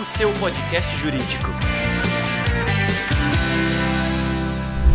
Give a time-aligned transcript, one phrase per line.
[0.00, 1.50] O seu podcast jurídico.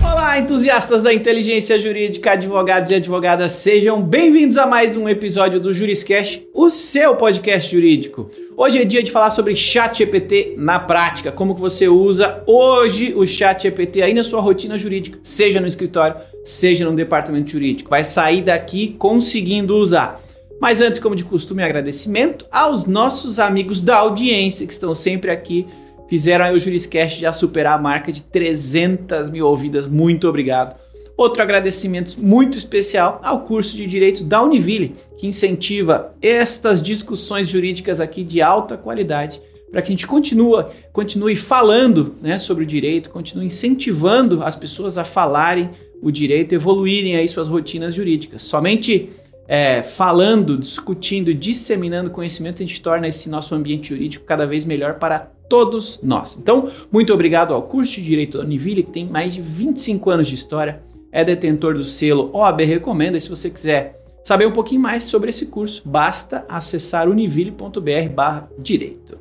[0.03, 5.73] Olá, entusiastas da inteligência jurídica, advogados e advogadas, sejam bem-vindos a mais um episódio do
[5.73, 8.29] Juriscast, o seu podcast jurídico.
[8.57, 13.13] Hoje é dia de falar sobre chat GPT na prática, como que você usa hoje
[13.15, 17.89] o chat GPT aí na sua rotina jurídica, seja no escritório, seja no departamento jurídico.
[17.89, 20.24] Vai sair daqui conseguindo usar.
[20.65, 25.67] Mas antes, como de costume, agradecimento aos nossos amigos da audiência que estão sempre aqui.
[26.09, 29.87] Fizeram aí o Juriscast já superar a marca de 300 mil ouvidas.
[29.87, 30.75] Muito obrigado.
[31.15, 37.99] Outro agradecimento muito especial ao curso de Direito da Univille, que incentiva estas discussões jurídicas
[37.99, 43.11] aqui de alta qualidade, para que a gente continue, continue falando né, sobre o direito,
[43.11, 45.69] continue incentivando as pessoas a falarem
[46.01, 48.41] o direito, evoluírem aí suas rotinas jurídicas.
[48.41, 49.11] Somente
[49.47, 54.95] é, falando, discutindo, disseminando conhecimento, a gente torna esse nosso ambiente jurídico cada vez melhor
[54.95, 56.35] para todos nós.
[56.37, 60.27] Então, muito obrigado ao curso de Direito da Univille, que tem mais de 25 anos
[60.27, 63.17] de história, é detentor do selo OAB Recomenda.
[63.17, 69.19] E se você quiser saber um pouquinho mais sobre esse curso, basta acessar univille.br/direito.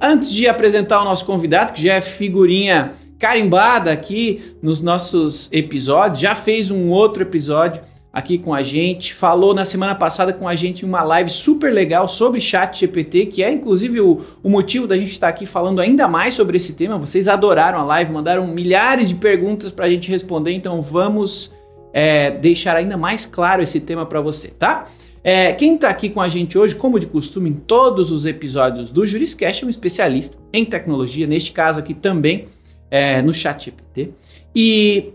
[0.00, 6.18] Antes de apresentar o nosso convidado, que já é figurinha carimbada aqui nos nossos episódios,
[6.18, 7.80] já fez um outro episódio
[8.12, 11.72] aqui com a gente, falou na semana passada com a gente em uma live super
[11.72, 15.80] legal sobre chat GPT, que é inclusive o, o motivo da gente estar aqui falando
[15.80, 16.98] ainda mais sobre esse tema.
[16.98, 21.54] Vocês adoraram a live, mandaram milhares de perguntas para a gente responder, então vamos
[21.92, 24.88] é, deixar ainda mais claro esse tema para você, tá?
[25.24, 28.90] É, quem está aqui com a gente hoje, como de costume, em todos os episódios
[28.90, 32.46] do Juriscast, é um especialista em tecnologia, neste caso aqui também
[32.90, 34.10] é, no chat GPT,
[34.54, 35.12] e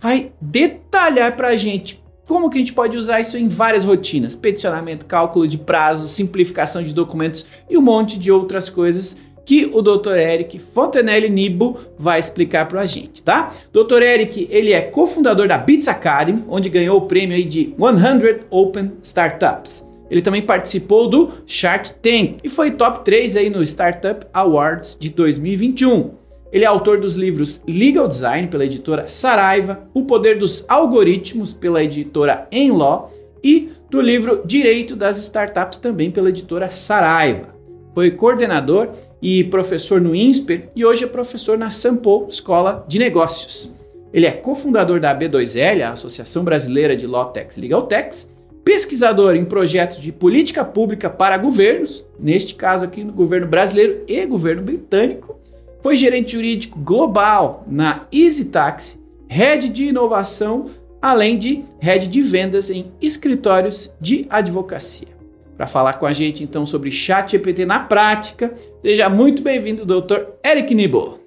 [0.00, 4.36] vai detalhar para a gente como que a gente pode usar isso em várias rotinas?
[4.36, 9.82] Peticionamento, cálculo de prazos, simplificação de documentos e um monte de outras coisas que o
[9.82, 10.14] Dr.
[10.14, 13.52] Eric Fontenelle Nibo vai explicar para a gente, tá?
[13.72, 14.00] Dr.
[14.02, 19.84] Eric, ele é cofundador da Bits Academy, onde ganhou o prêmio de 100 Open Startups.
[20.08, 25.08] Ele também participou do Shark Tank e foi top 3 aí no Startup Awards de
[25.08, 26.12] 2021.
[26.52, 31.82] Ele é autor dos livros Legal Design, pela editora Saraiva, O Poder dos Algoritmos, pela
[31.82, 33.12] editora Enlaw,
[33.42, 37.54] e do livro Direito das Startups, também pela editora Saraiva.
[37.94, 38.90] Foi coordenador
[39.22, 43.72] e professor no INSPER e hoje é professor na Sampo Escola de Negócios.
[44.12, 48.30] Ele é cofundador da B2L, a Associação Brasileira de Law Techs Legal Techs,
[48.64, 54.26] pesquisador em projetos de política pública para governos, neste caso aqui no governo brasileiro e
[54.26, 55.39] governo britânico,
[55.82, 58.98] foi gerente jurídico global na Easy Taxi,
[59.28, 60.70] head de inovação,
[61.00, 65.08] além de head de vendas em escritórios de advocacia.
[65.56, 70.20] Para falar com a gente então sobre chat GPT na prática, seja muito bem-vindo, Dr.
[70.44, 71.20] Eric Nibo.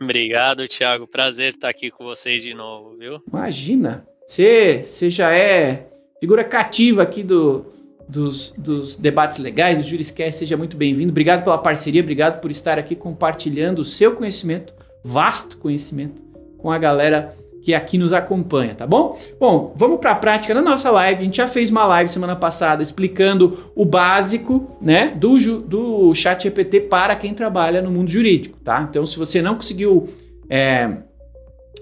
[0.00, 1.06] Obrigado, Thiago.
[1.06, 3.20] Prazer estar aqui com vocês de novo, viu?
[3.26, 5.88] Imagina, você, você já é
[6.20, 7.66] figura cativa aqui do,
[8.08, 11.10] dos, dos debates legais, do Juriscast, seja muito bem-vindo.
[11.10, 14.72] Obrigado pela parceria, obrigado por estar aqui compartilhando o seu conhecimento,
[15.04, 16.22] vasto conhecimento,
[16.56, 19.18] com a galera que aqui nos acompanha, tá bom?
[19.38, 21.20] Bom, vamos para a prática na nossa live.
[21.20, 26.44] A gente já fez uma live semana passada explicando o básico, né, do, do chat
[26.44, 28.86] GPT para quem trabalha no mundo jurídico, tá?
[28.88, 30.08] Então, se você não conseguiu
[30.48, 30.88] é,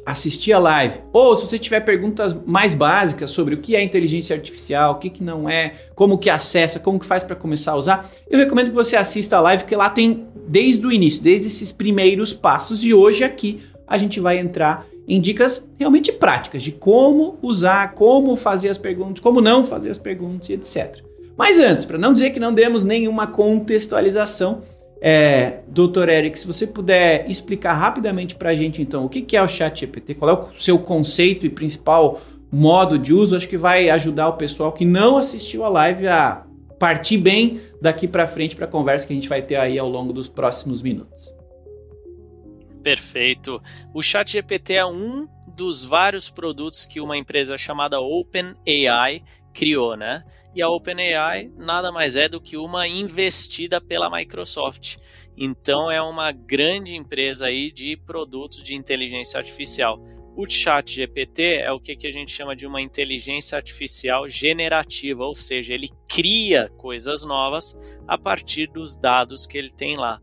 [0.06, 4.37] assistir a live, ou se você tiver perguntas mais básicas sobre o que é inteligência
[4.37, 7.77] artificial, o que, que não é, como que acessa, como que faz para começar a
[7.77, 11.49] usar, eu recomendo que você assista a live, porque lá tem desde o início, desde
[11.49, 16.71] esses primeiros passos, e hoje aqui a gente vai entrar em dicas realmente práticas de
[16.71, 20.99] como usar, como fazer as perguntas, como não fazer as perguntas e etc.
[21.37, 24.62] Mas antes, para não dizer que não demos nenhuma contextualização,
[25.01, 29.43] é, doutor Eric, se você puder explicar rapidamente para a gente, então, o que é
[29.43, 32.21] o Chat GPT, qual é o seu conceito e principal
[32.51, 36.45] modo de uso, acho que vai ajudar o pessoal que não assistiu a live a
[36.79, 39.88] partir bem daqui para frente para a conversa que a gente vai ter aí ao
[39.88, 41.35] longo dos próximos minutos.
[42.82, 43.61] Perfeito.
[43.93, 45.26] O Chat GPT é um
[45.56, 49.23] dos vários produtos que uma empresa chamada OpenAI
[49.56, 50.23] criou, né?
[50.55, 54.99] E a OpenAI nada mais é do que uma investida pela Microsoft.
[55.37, 59.99] Então é uma grande empresa aí de produtos de inteligência artificial.
[60.37, 65.25] O Chat GPT é o que, que a gente chama de uma inteligência artificial generativa,
[65.25, 67.75] ou seja, ele cria coisas novas
[68.06, 70.20] a partir dos dados que ele tem lá.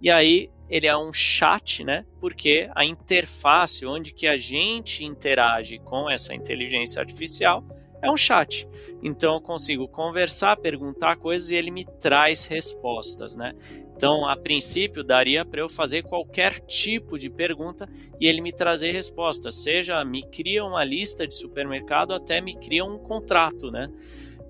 [0.00, 2.04] E aí ele é um chat, né?
[2.20, 7.64] Porque a interface onde que a gente interage com essa inteligência artificial
[8.02, 8.68] é um chat.
[9.02, 13.54] Então eu consigo conversar, perguntar coisas e ele me traz respostas, né?
[13.94, 17.88] Então, a princípio, daria para eu fazer qualquer tipo de pergunta
[18.20, 22.84] e ele me trazer resposta, seja me cria uma lista de supermercado até me cria
[22.84, 23.88] um contrato, né?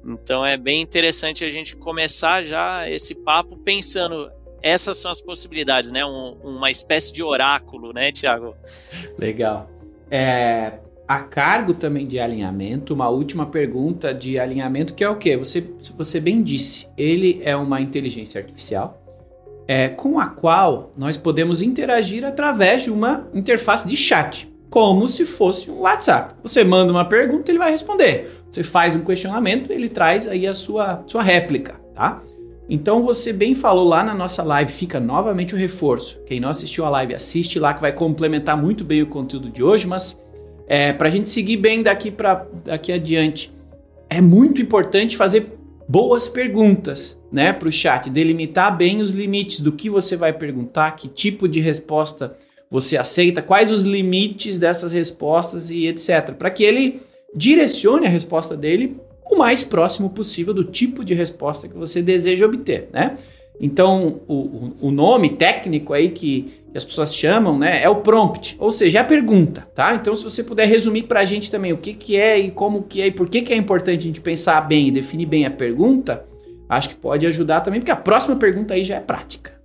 [0.04, 4.30] Então é bem interessante a gente começar já esse papo pensando
[4.62, 6.04] essas são as possibilidades, né?
[6.04, 8.56] Um, uma espécie de oráculo, né, Tiago?
[9.18, 9.68] Legal.
[10.10, 10.78] É,
[11.12, 15.36] a cargo também de alinhamento, uma última pergunta de alinhamento, que é o quê?
[15.36, 15.62] Você,
[15.94, 18.98] você bem disse, ele é uma inteligência artificial
[19.68, 25.26] é, com a qual nós podemos interagir através de uma interface de chat, como se
[25.26, 26.34] fosse um WhatsApp.
[26.42, 28.42] Você manda uma pergunta, ele vai responder.
[28.50, 32.22] Você faz um questionamento, ele traz aí a sua, sua réplica, tá?
[32.70, 36.18] Então você bem falou lá na nossa live, fica novamente o reforço.
[36.24, 39.62] Quem não assistiu a live, assiste lá que vai complementar muito bem o conteúdo de
[39.62, 40.21] hoje, mas
[40.72, 43.52] é, para a gente seguir bem daqui para daqui adiante,
[44.08, 45.52] é muito importante fazer
[45.86, 50.92] boas perguntas, né, para o chat, delimitar bem os limites do que você vai perguntar,
[50.92, 52.34] que tipo de resposta
[52.70, 57.02] você aceita, quais os limites dessas respostas e etc, para que ele
[57.36, 58.96] direcione a resposta dele
[59.30, 63.18] o mais próximo possível do tipo de resposta que você deseja obter, né?
[63.60, 68.72] Então, o, o nome técnico aí que as pessoas chamam, né, é o prompt, ou
[68.72, 69.94] seja, é a pergunta, tá?
[69.94, 72.84] Então, se você puder resumir para a gente também o que, que é e como
[72.84, 75.44] que é e por que, que é importante a gente pensar bem e definir bem
[75.44, 76.26] a pergunta,
[76.68, 79.60] acho que pode ajudar também, porque a próxima pergunta aí já é prática.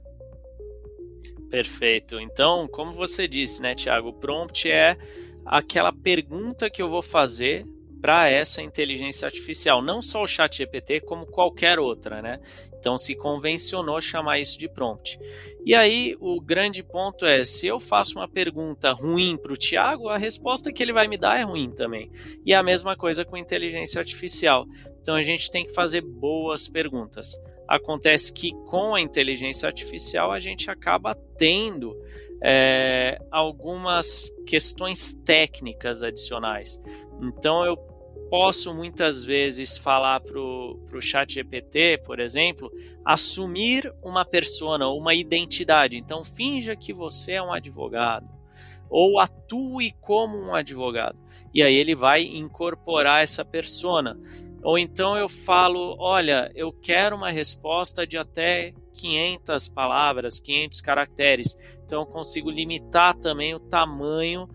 [1.49, 2.19] Perfeito.
[2.19, 4.97] Então, como você disse, né, Tiago, o prompt é
[5.45, 7.65] aquela pergunta que eu vou fazer
[8.01, 12.39] para essa inteligência artificial, não só o chat GPT, como qualquer outra, né?
[12.77, 15.19] Então se convencionou chamar isso de prompt.
[15.65, 20.09] E aí o grande ponto é, se eu faço uma pergunta ruim para o Tiago,
[20.09, 22.09] a resposta que ele vai me dar é ruim também.
[22.45, 24.65] E a mesma coisa com inteligência artificial.
[25.01, 27.35] Então a gente tem que fazer boas perguntas.
[27.67, 31.93] Acontece que com a inteligência artificial a gente acaba tendo
[32.41, 36.79] é, algumas questões técnicas adicionais.
[37.21, 37.77] Então eu
[38.29, 42.71] posso muitas vezes falar para o chat GPT, por exemplo,
[43.05, 45.97] assumir uma persona, uma identidade.
[45.97, 48.27] Então finja que você é um advogado
[48.89, 51.17] ou atue como um advogado.
[51.53, 54.17] E aí ele vai incorporar essa persona.
[54.63, 61.55] Ou então eu falo, olha, eu quero uma resposta de até 500 palavras, 500 caracteres.
[61.83, 64.47] Então eu consigo limitar também o tamanho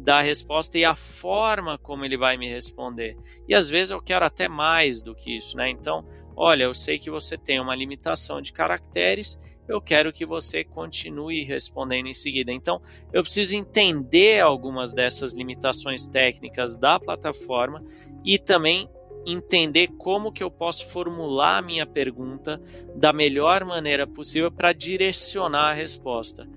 [0.00, 3.16] da resposta e a forma como ele vai me responder.
[3.48, 5.68] E às vezes eu quero até mais do que isso, né?
[5.68, 6.04] Então,
[6.34, 9.38] olha, eu sei que você tem uma limitação de caracteres,
[9.68, 12.50] eu quero que você continue respondendo em seguida.
[12.50, 12.80] Então,
[13.12, 17.78] eu preciso entender algumas dessas limitações técnicas da plataforma
[18.24, 18.90] e também
[19.24, 22.60] entender como que eu posso formular a minha pergunta
[22.96, 26.48] da melhor maneira possível para direcionar a resposta.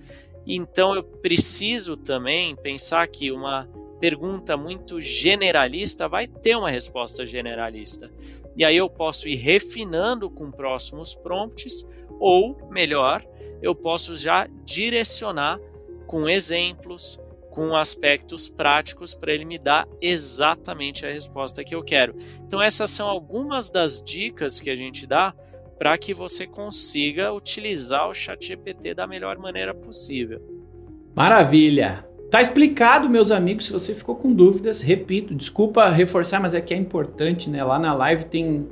[0.45, 3.67] Então eu preciso também pensar que uma
[3.99, 8.11] pergunta muito generalista vai ter uma resposta generalista.
[8.55, 11.87] E aí eu posso ir refinando com próximos prompts,
[12.19, 13.25] ou melhor,
[13.61, 15.59] eu posso já direcionar
[16.05, 17.17] com exemplos,
[17.49, 22.15] com aspectos práticos para ele me dar exatamente a resposta que eu quero.
[22.45, 25.33] Então essas são algumas das dicas que a gente dá
[25.77, 30.41] para que você consiga utilizar o ChatGPT da melhor maneira possível.
[31.15, 32.05] Maravilha!
[32.33, 33.67] Tá explicado, meus amigos.
[33.67, 37.63] Se você ficou com dúvidas, repito, desculpa reforçar, mas é que é importante, né?
[37.63, 38.67] Lá na live tem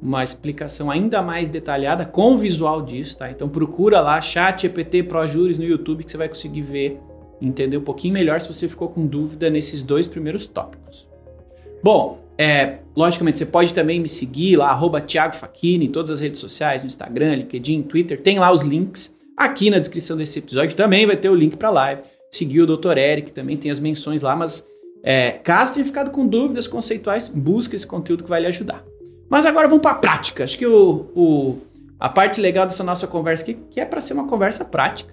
[0.00, 3.28] uma explicação ainda mais detalhada com o visual disso, tá?
[3.28, 7.00] Então procura lá ChatGPT ProJuris no YouTube que você vai conseguir ver,
[7.40, 11.08] entender um pouquinho melhor se você ficou com dúvida nesses dois primeiros tópicos.
[11.82, 16.20] Bom, é, logicamente, você pode também me seguir lá, arroba Thiago Facchini, em todas as
[16.20, 19.14] redes sociais, no Instagram, LinkedIn, Twitter, tem lá os links.
[19.36, 22.02] Aqui na descrição desse episódio também vai ter o link para live.
[22.30, 22.96] Seguir o Dr.
[22.96, 24.66] Eric, também tem as menções lá, mas
[25.02, 28.84] é, caso tenha ficado com dúvidas conceituais, busca esse conteúdo que vai lhe ajudar.
[29.28, 30.44] Mas agora vamos para a prática.
[30.44, 31.58] Acho que o, o,
[31.98, 35.12] a parte legal dessa nossa conversa aqui que é para ser uma conversa prática.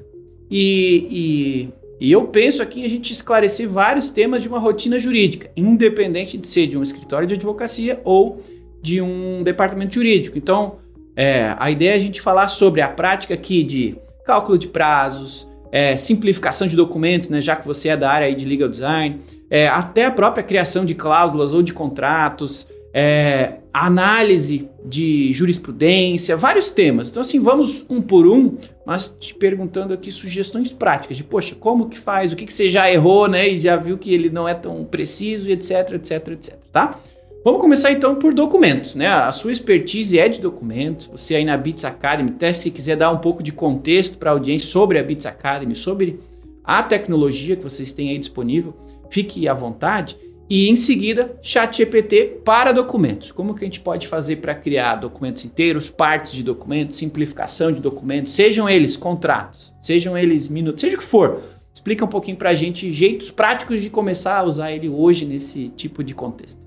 [0.52, 4.98] E, e e eu penso aqui em a gente esclarecer vários temas de uma rotina
[4.98, 8.42] jurídica, independente de ser de um escritório de advocacia ou
[8.82, 10.38] de um departamento jurídico.
[10.38, 10.78] Então,
[11.16, 15.48] é, a ideia é a gente falar sobre a prática aqui de cálculo de prazos,
[15.72, 19.68] é, simplificação de documentos, né, já que você é da área de legal design, é,
[19.68, 27.10] até a própria criação de cláusulas ou de contratos, é, análise de jurisprudência, vários temas.
[27.10, 31.90] Então, assim, vamos um por um, mas te perguntando aqui sugestões práticas de, poxa, como
[31.90, 34.48] que faz, o que, que você já errou, né, e já viu que ele não
[34.48, 37.00] é tão preciso, etc, etc, etc, tá?
[37.42, 39.08] Vamos começar então por documentos, né?
[39.08, 41.08] A sua expertise é de documentos.
[41.08, 44.34] Você aí na Bits Academy, até se quiser dar um pouco de contexto para a
[44.34, 46.20] audiência sobre a Bits Academy, sobre
[46.66, 48.76] a tecnologia que vocês têm aí disponível,
[49.10, 50.18] fique à vontade.
[50.50, 53.32] E em seguida, ChatGPT para documentos.
[53.32, 57.80] Como que a gente pode fazer para criar documentos inteiros, partes de documentos, simplificação de
[57.80, 61.44] documentos, sejam eles contratos, sejam eles minutos, seja o que for.
[61.72, 65.70] Explica um pouquinho para a gente jeitos práticos de começar a usar ele hoje nesse
[65.70, 66.60] tipo de contexto.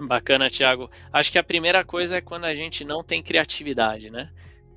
[0.00, 0.90] Bacana, Thiago.
[1.12, 4.30] Acho que a primeira coisa é quando a gente não tem criatividade, né?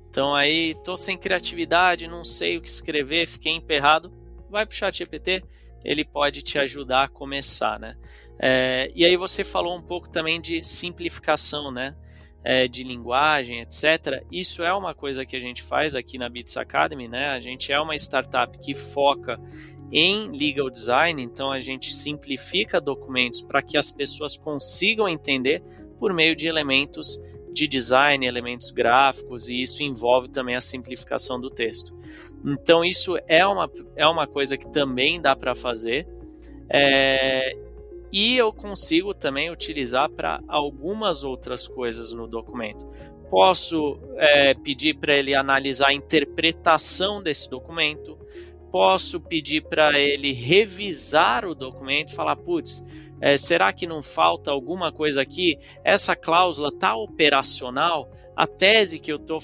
[0.08, 4.12] Então aí, tô sem criatividade, não sei o que escrever, fiquei emperrado.
[4.48, 5.42] Vai pro chat GPT,
[5.84, 7.96] ele pode te ajudar a começar, né?
[8.38, 11.94] É, e aí você falou um pouco também de simplificação, né?
[12.44, 14.24] É, de linguagem, etc.
[14.30, 17.30] Isso é uma coisa que a gente faz aqui na Bits Academy, né?
[17.30, 19.40] A gente é uma startup que foca
[19.90, 25.62] em legal design, então a gente simplifica documentos para que as pessoas consigam entender
[25.98, 27.20] por meio de elementos
[27.52, 31.96] de design, elementos gráficos, e isso envolve também a simplificação do texto.
[32.46, 36.06] Então, isso é uma, é uma coisa que também dá para fazer.
[36.68, 37.56] É,
[38.12, 42.86] e eu consigo também utilizar para algumas outras coisas no documento.
[43.28, 48.16] Posso é, pedir para ele analisar a interpretação desse documento,
[48.70, 52.84] posso pedir para ele revisar o documento, falar, putz,
[53.20, 55.58] é, será que não falta alguma coisa aqui?
[55.82, 58.10] Essa cláusula está operacional?
[58.36, 59.40] A tese que eu estou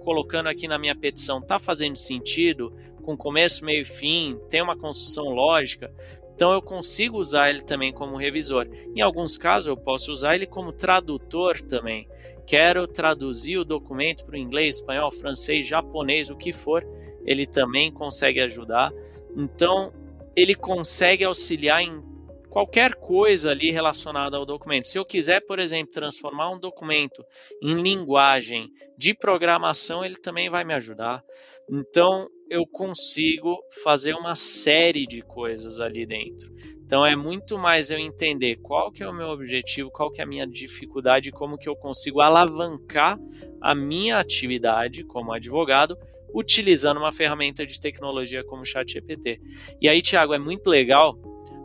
[0.00, 2.74] colocando aqui na minha petição está fazendo sentido?
[3.02, 4.38] Com começo, meio e fim?
[4.48, 5.92] Tem uma construção lógica?
[6.34, 8.66] Então eu consigo usar ele também como revisor.
[8.94, 12.08] Em alguns casos eu posso usar ele como tradutor também.
[12.46, 16.84] Quero traduzir o documento para o inglês, espanhol, francês, japonês, o que for
[17.24, 18.92] ele também consegue ajudar.
[19.36, 19.92] Então,
[20.34, 22.02] ele consegue auxiliar em
[22.50, 24.88] qualquer coisa ali relacionada ao documento.
[24.88, 27.24] Se eu quiser, por exemplo, transformar um documento
[27.62, 31.22] em linguagem de programação, ele também vai me ajudar.
[31.70, 36.52] Então, eu consigo fazer uma série de coisas ali dentro.
[36.84, 40.24] Então é muito mais eu entender qual que é o meu objetivo, qual que é
[40.24, 43.16] a minha dificuldade, como que eu consigo alavancar
[43.62, 45.96] a minha atividade como advogado
[46.34, 49.40] utilizando uma ferramenta de tecnologia como o ChatGPT.
[49.80, 51.16] E aí, Thiago, é muito legal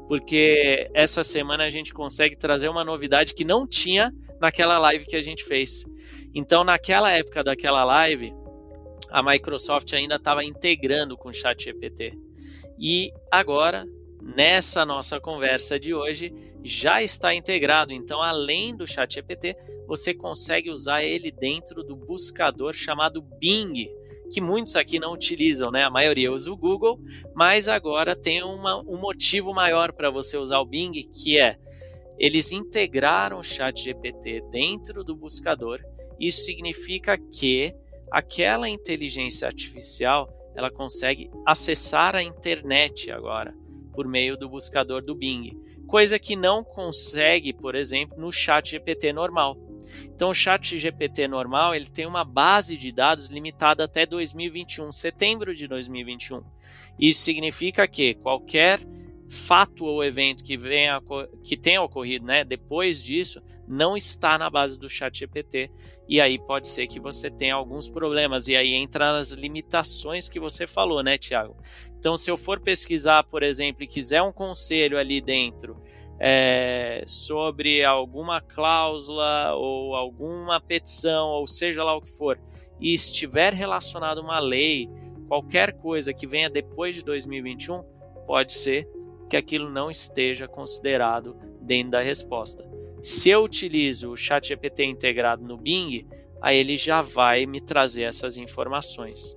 [0.07, 5.15] porque essa semana a gente consegue trazer uma novidade que não tinha naquela live que
[5.15, 5.85] a gente fez.
[6.33, 8.33] Então, naquela época daquela live,
[9.09, 12.13] a Microsoft ainda estava integrando com o ChatGPT.
[12.77, 13.87] E agora,
[14.21, 16.33] nessa nossa conversa de hoje,
[16.63, 17.93] já está integrado.
[17.93, 19.55] Então, além do ChatGPT,
[19.87, 23.89] você consegue usar ele dentro do buscador chamado Bing
[24.31, 25.83] que muitos aqui não utilizam, né?
[25.83, 26.99] A maioria usa o Google,
[27.33, 31.57] mas agora tem uma, um motivo maior para você usar o Bing, que é
[32.17, 35.81] eles integraram o Chat GPT dentro do buscador.
[36.19, 37.75] Isso significa que
[38.09, 43.53] aquela inteligência artificial ela consegue acessar a internet agora
[43.93, 49.13] por meio do buscador do Bing, coisa que não consegue, por exemplo, no Chat GPT
[49.13, 49.57] normal.
[50.03, 55.55] Então, o Chat GPT normal ele tem uma base de dados limitada até 2021, setembro
[55.55, 56.41] de 2021.
[56.99, 58.79] Isso significa que qualquer
[59.29, 61.01] fato ou evento que venha
[61.43, 65.71] que tenha ocorrido, né, depois disso, não está na base do Chat GPT
[66.07, 70.39] e aí pode ser que você tenha alguns problemas e aí entra as limitações que
[70.39, 71.57] você falou, né, Tiago?
[71.97, 75.81] Então, se eu for pesquisar, por exemplo, e quiser um conselho ali dentro
[76.19, 82.39] é, sobre alguma cláusula ou alguma petição, ou seja lá o que for,
[82.79, 84.89] e estiver relacionado uma lei,
[85.27, 87.83] qualquer coisa que venha depois de 2021,
[88.25, 88.87] pode ser
[89.29, 92.67] que aquilo não esteja considerado dentro da resposta.
[93.01, 96.07] Se eu utilizo o ChatGPT integrado no Bing,
[96.41, 99.35] aí ele já vai me trazer essas informações.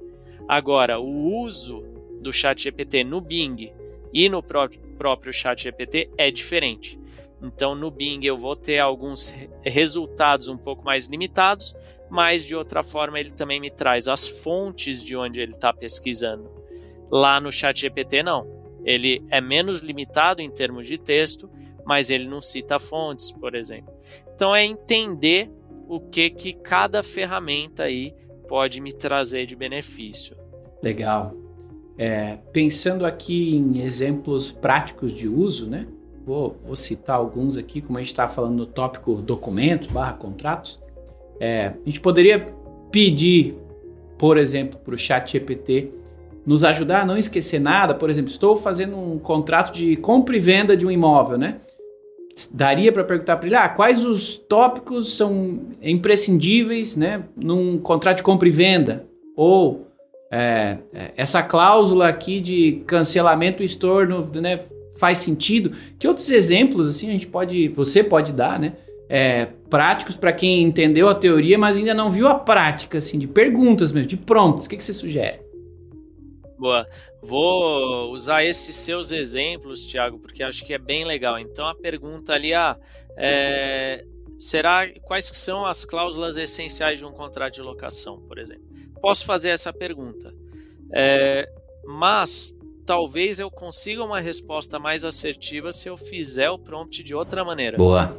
[0.49, 1.83] Agora, o uso
[2.21, 3.73] do ChatGPT no Bing
[4.13, 7.01] e no próprio próprio chat GPT é diferente.
[7.41, 11.75] Então, no Bing eu vou ter alguns resultados um pouco mais limitados,
[12.11, 16.51] mas de outra forma ele também me traz as fontes de onde ele está pesquisando.
[17.11, 18.59] Lá no Chat GPT não.
[18.85, 21.51] Ele é menos limitado em termos de texto,
[21.85, 23.95] mas ele não cita fontes, por exemplo.
[24.35, 25.51] Então é entender
[25.89, 28.15] o que que cada ferramenta aí
[28.47, 30.37] pode me trazer de benefício.
[30.83, 31.48] Legal.
[31.99, 35.87] É, pensando aqui em exemplos práticos de uso, né?
[36.25, 40.79] Vou, vou citar alguns aqui, como a gente está falando no tópico documentos barra contratos.
[41.41, 42.47] É, a gente poderia
[42.93, 43.57] pedir,
[44.17, 45.91] por exemplo, para o chat GPT
[46.47, 47.95] nos ajudar a não esquecer nada.
[47.95, 51.61] Por exemplo, estou fazendo um contrato de compra e venda de um imóvel, né?
[52.53, 58.23] daria para perguntar para ele, ah, quais os tópicos são imprescindíveis, né, num contrato de
[58.23, 59.07] compra e venda?
[59.35, 59.88] Ou
[60.31, 64.61] é, é essa cláusula aqui de cancelamento e estorno, né,
[64.97, 65.73] faz sentido?
[65.99, 68.75] Que outros exemplos assim a gente pode, você pode dar, né?
[69.11, 73.27] É, práticos para quem entendeu a teoria, mas ainda não viu a prática, assim, de
[73.27, 74.67] perguntas mesmo, de prompts.
[74.67, 75.41] O que, que você sugere?
[76.59, 76.87] Boa.
[77.23, 81.39] Vou usar esses seus exemplos, Thiago, porque acho que é bem legal.
[81.39, 82.77] Então a pergunta ali, ah,
[83.17, 84.05] é,
[84.39, 88.65] será quais são as cláusulas essenciais de um contrato de locação, por exemplo?
[89.01, 90.33] Posso fazer essa pergunta,
[90.93, 91.49] é,
[91.85, 97.45] mas talvez eu consiga uma resposta mais assertiva se eu fizer o prompt de outra
[97.45, 97.77] maneira.
[97.77, 98.19] Boa.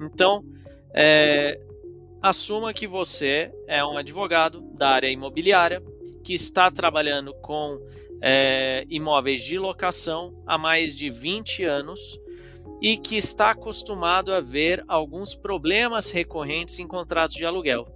[0.00, 0.44] Então,
[0.94, 1.60] é,
[2.22, 5.82] assuma que você é um advogado da área imobiliária
[6.22, 7.78] que está trabalhando com
[8.22, 12.18] é, imóveis de locação há mais de 20 anos
[12.80, 17.86] e que está acostumado a ver alguns problemas recorrentes em contratos de aluguel.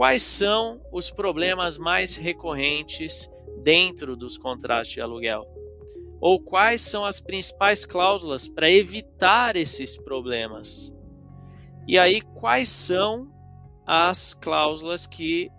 [0.00, 3.30] Quais são os problemas mais recorrentes
[3.62, 5.46] dentro dos contratos de aluguel?
[6.18, 10.90] Ou quais são as principais cláusulas para evitar esses problemas?
[11.86, 13.30] E aí, quais são
[13.86, 15.50] as cláusulas que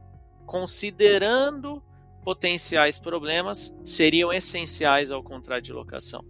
[0.48, 1.80] considerando
[2.24, 6.26] potenciais problemas, seriam essenciais ao contrato de locação.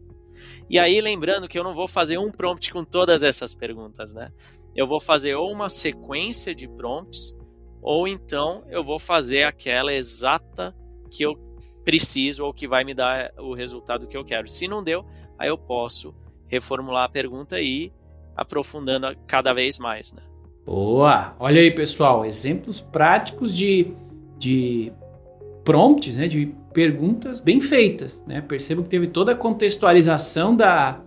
[0.70, 4.34] E aí, lembrando que eu não vou fazer um prompt com todas essas perguntas, né?
[4.76, 7.40] Eu vou fazer ou uma sequência de prompts,
[7.82, 10.76] ou então eu vou fazer aquela exata
[11.10, 11.36] que eu
[11.84, 14.48] preciso ou que vai me dar o resultado que eu quero.
[14.48, 15.06] Se não deu,
[15.38, 16.14] aí eu posso
[16.48, 17.94] reformular a pergunta e ir
[18.36, 20.22] aprofundando cada vez mais, né?
[20.66, 21.36] Boa!
[21.40, 23.94] Olha aí, pessoal, exemplos práticos de
[24.42, 24.92] de
[25.64, 28.24] prompts, né, de perguntas bem feitas.
[28.26, 28.42] Né?
[28.42, 31.00] Percebo que teve toda a contextualização da,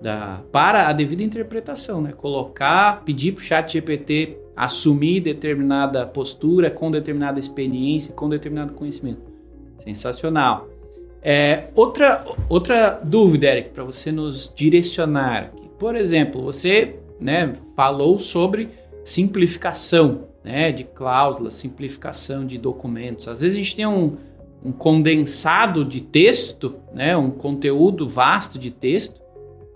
[0.00, 2.00] da, para a devida interpretação.
[2.00, 2.12] Né?
[2.12, 9.22] Colocar, pedir para o chat GPT assumir determinada postura com determinada experiência, com determinado conhecimento.
[9.78, 10.68] Sensacional.
[11.22, 15.68] É, outra, outra dúvida, Eric, para você nos direcionar aqui.
[15.78, 18.70] Por exemplo, você né, falou sobre
[19.04, 23.28] simplificação né, de cláusulas, simplificação de documentos.
[23.28, 24.16] Às vezes a gente tem um,
[24.64, 29.20] um condensado de texto, né, um conteúdo vasto de texto,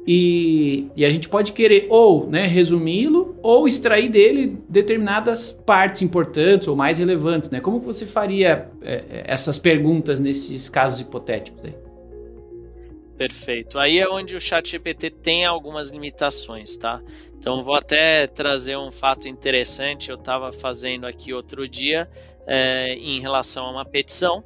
[0.05, 6.69] e, e a gente pode querer ou né, resumi-lo ou extrair dele determinadas partes importantes
[6.69, 7.51] ou mais relevantes.
[7.51, 7.61] Né?
[7.61, 11.65] Como você faria é, essas perguntas nesses casos hipotéticos?
[11.65, 11.75] Aí?
[13.19, 13.79] Perfeito.
[13.79, 17.01] Aí é onde o chat GPT tem algumas limitações, tá?
[17.39, 20.11] Então vou até trazer um fato interessante.
[20.11, 22.09] Eu estava fazendo aqui outro dia
[22.47, 24.43] é, em relação a uma petição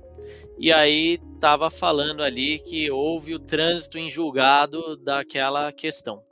[0.58, 6.25] e aí estava falando ali que houve o trânsito em julgado daquela questão.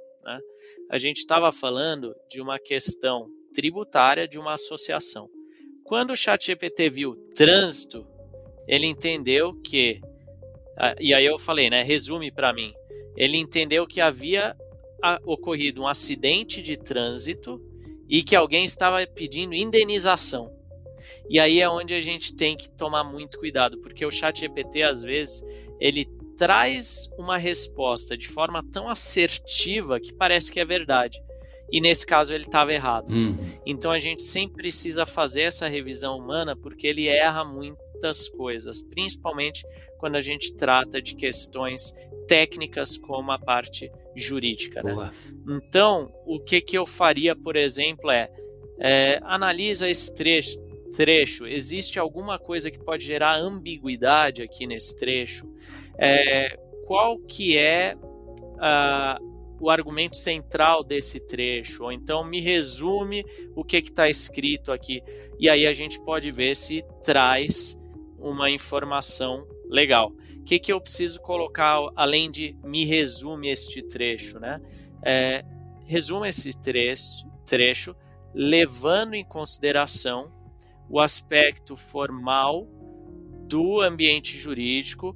[0.94, 5.28] A gente estava falando de uma questão tributária de uma associação.
[5.82, 8.06] Quando o ChatGPT viu trânsito,
[8.68, 10.00] ele entendeu que
[10.78, 11.82] ah, e aí eu falei, né?
[11.82, 12.72] Resume para mim.
[13.16, 14.56] Ele entendeu que havia
[15.24, 17.60] ocorrido um acidente de trânsito
[18.08, 20.48] e que alguém estava pedindo indenização.
[21.28, 24.84] E aí é onde a gente tem que tomar muito cuidado, porque o chat GPT
[24.84, 25.42] às vezes
[25.80, 31.20] ele traz uma resposta de forma tão assertiva que parece que é verdade.
[31.70, 33.10] E nesse caso ele estava errado.
[33.10, 33.36] Uhum.
[33.66, 39.64] Então a gente sempre precisa fazer essa revisão humana porque ele erra muitas coisas, principalmente
[39.98, 41.92] quando a gente trata de questões
[42.28, 44.82] técnicas como a parte jurídica.
[44.82, 45.10] Né?
[45.48, 48.30] Então, o que, que eu faria, por exemplo, é,
[48.78, 50.58] é analisa esse trecho,
[50.96, 51.46] trecho.
[51.46, 55.46] Existe alguma coisa que pode gerar ambiguidade aqui nesse trecho?
[55.98, 57.96] É, qual que é
[59.60, 61.84] o argumento central desse trecho?
[61.84, 65.02] Ou então me resume o que está escrito aqui.
[65.38, 67.78] E aí a gente pode ver se traz
[68.18, 70.12] uma informação legal.
[70.38, 74.60] O que, que eu preciso colocar além de me resume este trecho, né?
[75.02, 75.44] É,
[75.86, 77.94] resume esse trecho, trecho
[78.34, 80.30] levando em consideração
[80.88, 82.66] o aspecto formal
[83.46, 85.14] do ambiente jurídico,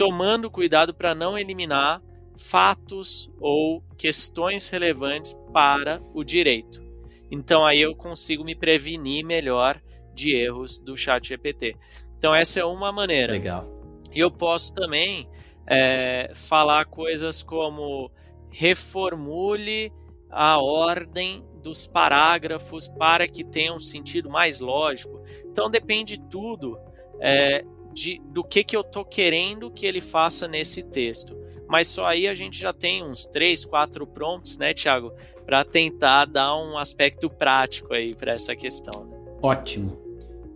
[0.00, 2.02] tomando cuidado para não eliminar
[2.34, 6.82] fatos ou questões relevantes para o direito.
[7.30, 9.78] Então aí eu consigo me prevenir melhor
[10.14, 11.76] de erros do chat GPT.
[12.16, 13.34] Então essa é uma maneira.
[13.34, 13.68] Legal.
[14.10, 15.28] Eu posso também
[15.66, 18.10] é, falar coisas como
[18.48, 19.92] reformule
[20.30, 25.22] a ordem dos parágrafos para que tenha um sentido mais lógico.
[25.44, 26.78] Então depende tudo
[27.20, 27.62] é,
[28.00, 31.36] de, do que, que eu estou querendo que ele faça nesse texto.
[31.68, 35.12] Mas só aí a gente já tem uns três, quatro prompts, né, Thiago,
[35.44, 39.04] para tentar dar um aspecto prático aí para essa questão.
[39.04, 39.16] Né?
[39.42, 39.98] Ótimo.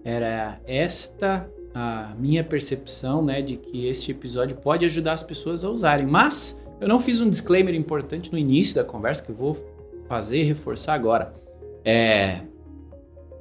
[0.03, 5.71] Era esta a minha percepção, né, de que este episódio pode ajudar as pessoas a
[5.71, 6.07] usarem.
[6.07, 9.59] Mas eu não fiz um disclaimer importante no início da conversa que eu vou
[10.09, 11.35] fazer e reforçar agora.
[11.85, 12.41] É,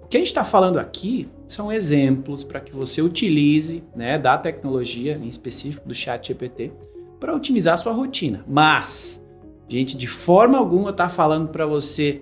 [0.02, 4.38] o que a gente está falando aqui são exemplos para que você utilize né, da
[4.38, 6.72] tecnologia, em específico do chat GPT,
[7.20, 8.44] para otimizar sua rotina.
[8.48, 9.24] Mas,
[9.68, 12.22] gente, de forma alguma está falando para você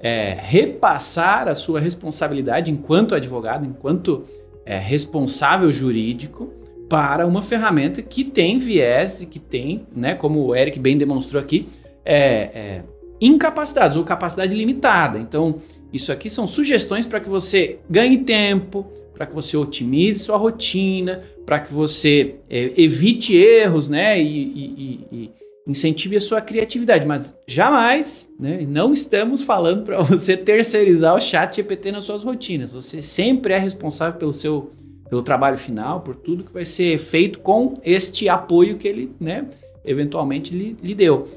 [0.00, 4.24] é, repassar a sua responsabilidade enquanto advogado, enquanto
[4.66, 6.52] é, responsável jurídico,
[6.88, 11.40] para uma ferramenta que tem viés e que tem, né, como o Eric bem demonstrou
[11.40, 11.66] aqui,
[12.04, 12.82] é, é,
[13.18, 15.18] incapacidades ou capacidade limitada.
[15.18, 15.60] Então,
[15.92, 21.22] isso aqui são sugestões para que você ganhe tempo, para que você otimize sua rotina,
[21.44, 24.20] para que você é, evite erros, né?
[24.20, 25.30] E, e, e,
[25.66, 27.06] incentive a sua criatividade.
[27.06, 28.66] Mas jamais, né?
[28.66, 32.72] Não estamos falando para você terceirizar o chat GPT nas suas rotinas.
[32.72, 34.72] Você sempre é responsável pelo seu
[35.12, 39.46] pelo trabalho final, por tudo que vai ser feito com este apoio que ele, né,
[39.84, 41.28] eventualmente lhe, lhe deu.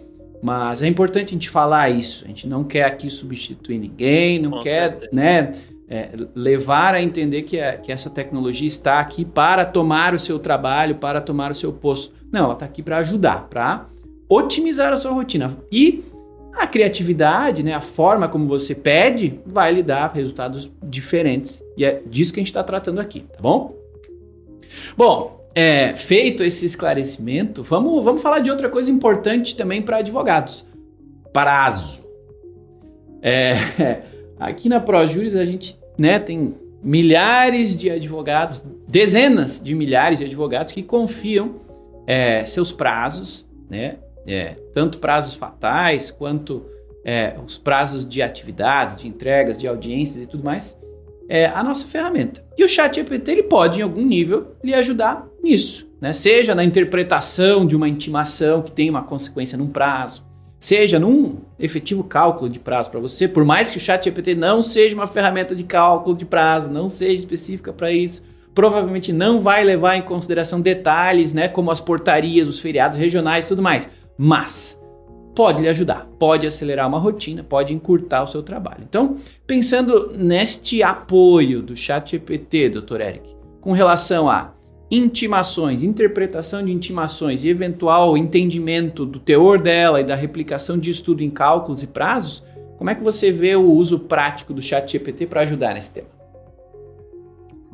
[0.45, 2.23] Mas é importante a gente falar isso.
[2.23, 5.10] A gente não quer aqui substituir ninguém, não Com quer certeza.
[5.12, 5.53] né,
[5.89, 10.38] é, levar a entender que, a, que essa tecnologia está aqui para tomar o seu
[10.38, 12.13] trabalho, para tomar o seu posto.
[12.31, 13.88] Não, ela está aqui para ajudar, para
[14.29, 15.58] otimizar a sua rotina.
[15.71, 16.03] E
[16.53, 21.63] a criatividade, né, a forma como você pede, vai lhe dar resultados diferentes.
[21.75, 23.75] E é disso que a gente está tratando aqui, tá bom?
[24.95, 30.67] Bom, é, feito esse esclarecimento, vamos, vamos falar de outra coisa importante também para advogados:
[31.31, 32.03] prazo.
[33.21, 33.53] É,
[34.37, 40.73] aqui na ProJuris a gente né, tem milhares de advogados, dezenas de milhares de advogados
[40.73, 41.55] que confiam
[42.05, 43.95] é, seus prazos, né,
[44.27, 46.65] é, tanto prazos fatais quanto
[47.03, 50.77] é, os prazos de atividades, de entregas, de audiências e tudo mais,
[51.27, 52.43] é a nossa ferramenta.
[52.57, 55.88] E o chat GPT ele pode, em algum nível, lhe ajudar nisso.
[56.01, 56.12] Né?
[56.12, 60.25] Seja na interpretação de uma intimação que tem uma consequência num prazo,
[60.60, 64.62] seja num efetivo cálculo de prazo para você, por mais que o chat GPT não
[64.62, 69.63] seja uma ferramenta de cálculo de prazo, não seja específica para isso, provavelmente não vai
[69.63, 73.89] levar em consideração detalhes, né, como as portarias, os feriados regionais e tudo mais.
[74.17, 74.81] Mas
[75.36, 78.86] pode lhe ajudar, pode acelerar uma rotina, pode encurtar o seu trabalho.
[78.88, 83.01] Então, pensando neste apoio do Chat GPT, Dr.
[83.01, 84.53] Eric, com relação a
[84.89, 91.24] intimações, interpretação de intimações e eventual entendimento do teor dela e da replicação disso tudo
[91.24, 92.43] em cálculos e prazos,
[92.78, 96.15] como é que você vê o uso prático do Chat GPT para ajudar nesse tema?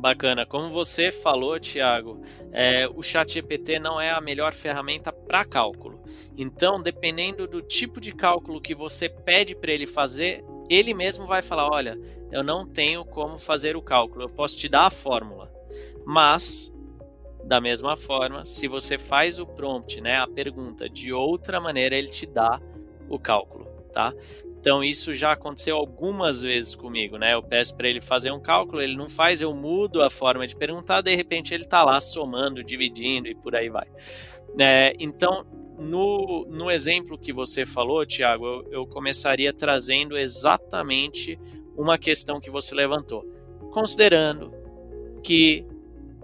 [0.02, 0.44] Bacana.
[0.44, 2.20] Como você falou, Thiago,
[2.50, 6.02] é, o ChatGPT não é a melhor ferramenta para cálculo.
[6.36, 11.40] Então, dependendo do tipo de cálculo que você pede para ele fazer, ele mesmo vai
[11.40, 11.96] falar: olha,
[12.32, 15.52] eu não tenho como fazer o cálculo, eu posso te dar a fórmula.
[16.04, 16.71] Mas,
[17.44, 22.08] da mesma forma, se você faz o prompt, né, a pergunta de outra maneira, ele
[22.08, 22.60] te dá
[23.08, 24.14] o cálculo, tá?
[24.60, 27.34] Então isso já aconteceu algumas vezes comigo, né?
[27.34, 30.54] Eu peço para ele fazer um cálculo, ele não faz, eu mudo a forma de
[30.54, 33.88] perguntar, de repente ele está lá somando, dividindo e por aí vai.
[34.58, 35.44] É, então,
[35.76, 41.38] no, no exemplo que você falou, Tiago, eu, eu começaria trazendo exatamente
[41.76, 43.24] uma questão que você levantou,
[43.72, 44.52] considerando
[45.24, 45.66] que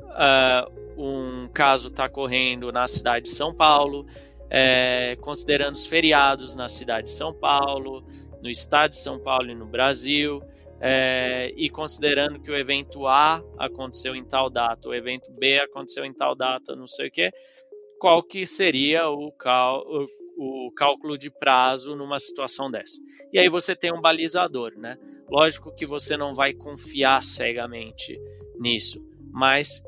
[0.05, 4.07] uh, um caso está correndo na cidade de São Paulo,
[4.51, 8.05] é, considerando os feriados na cidade de São Paulo,
[8.43, 10.43] no estado de São Paulo e no Brasil,
[10.81, 16.05] é, e considerando que o evento A aconteceu em tal data, o evento B aconteceu
[16.05, 17.31] em tal data, não sei o que,
[17.99, 20.07] qual que seria o, cal, o,
[20.69, 23.01] o cálculo de prazo numa situação dessa?
[23.33, 24.97] E aí você tem um balizador, né?
[25.29, 28.19] Lógico que você não vai confiar cegamente
[28.59, 29.83] nisso, mas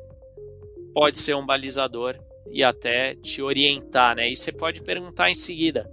[0.93, 2.17] pode ser um balizador
[2.49, 4.29] e até te orientar, né?
[4.29, 5.89] E você pode perguntar em seguida: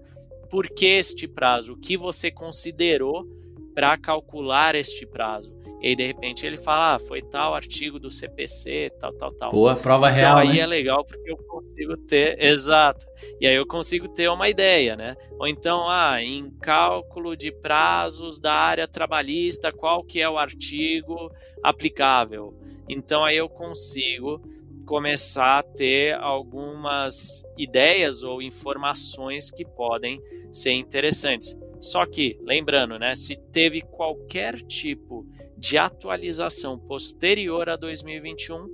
[0.50, 1.74] por que este prazo?
[1.74, 3.26] O que você considerou
[3.74, 5.58] para calcular este prazo?
[5.80, 9.52] E aí, de repente, ele fala, ah, foi tal artigo do CPC, tal, tal, tal.
[9.52, 10.58] Boa, prova então, real, aí né?
[10.58, 13.06] é legal porque eu consigo ter, exato.
[13.40, 15.16] E aí eu consigo ter uma ideia, né?
[15.38, 21.30] Ou então, ah, em cálculo de prazos da área trabalhista, qual que é o artigo
[21.62, 22.58] aplicável?
[22.88, 24.42] Então, aí eu consigo
[24.88, 30.18] começar a ter algumas ideias ou informações que podem
[30.50, 31.54] ser interessantes.
[31.78, 35.26] Só que, lembrando, né, se teve qualquer tipo
[35.58, 38.66] de atualização posterior a 2021,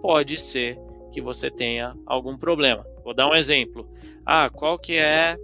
[0.00, 0.78] pode ser
[1.12, 2.86] que você tenha algum problema.
[3.04, 3.86] Vou dar um exemplo.
[4.24, 5.36] Ah, qual que é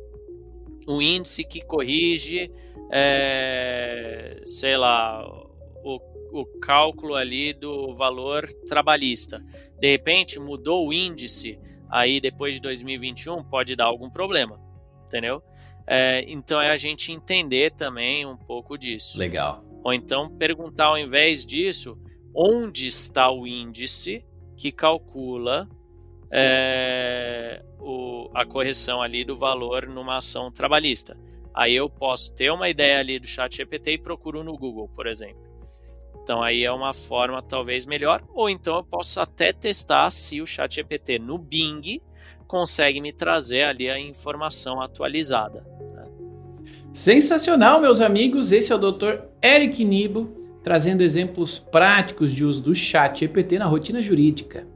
[0.86, 2.50] o índice que corrige,
[2.90, 5.22] é, sei lá,
[5.84, 6.00] o,
[6.34, 9.40] o cálculo ali do valor trabalhista.
[9.84, 14.58] De repente mudou o índice, aí depois de 2021 pode dar algum problema,
[15.06, 15.42] entendeu?
[15.86, 19.18] É, então é a gente entender também um pouco disso.
[19.18, 19.62] Legal.
[19.84, 21.98] Ou então perguntar ao invés disso,
[22.34, 24.24] onde está o índice
[24.56, 25.68] que calcula
[26.32, 31.14] é, o, a correção ali do valor numa ação trabalhista.
[31.52, 35.06] Aí eu posso ter uma ideia ali do chat GPT e procuro no Google, por
[35.06, 35.53] exemplo.
[36.24, 40.46] Então aí é uma forma talvez melhor, ou então eu posso até testar se o
[40.46, 42.00] chat GPT no Bing
[42.46, 45.66] consegue me trazer ali a informação atualizada.
[45.92, 46.04] Né?
[46.94, 48.52] Sensacional, meus amigos.
[48.52, 49.18] Esse é o Dr.
[49.42, 54.66] Eric Nibo trazendo exemplos práticos de uso do chat GPT na rotina jurídica.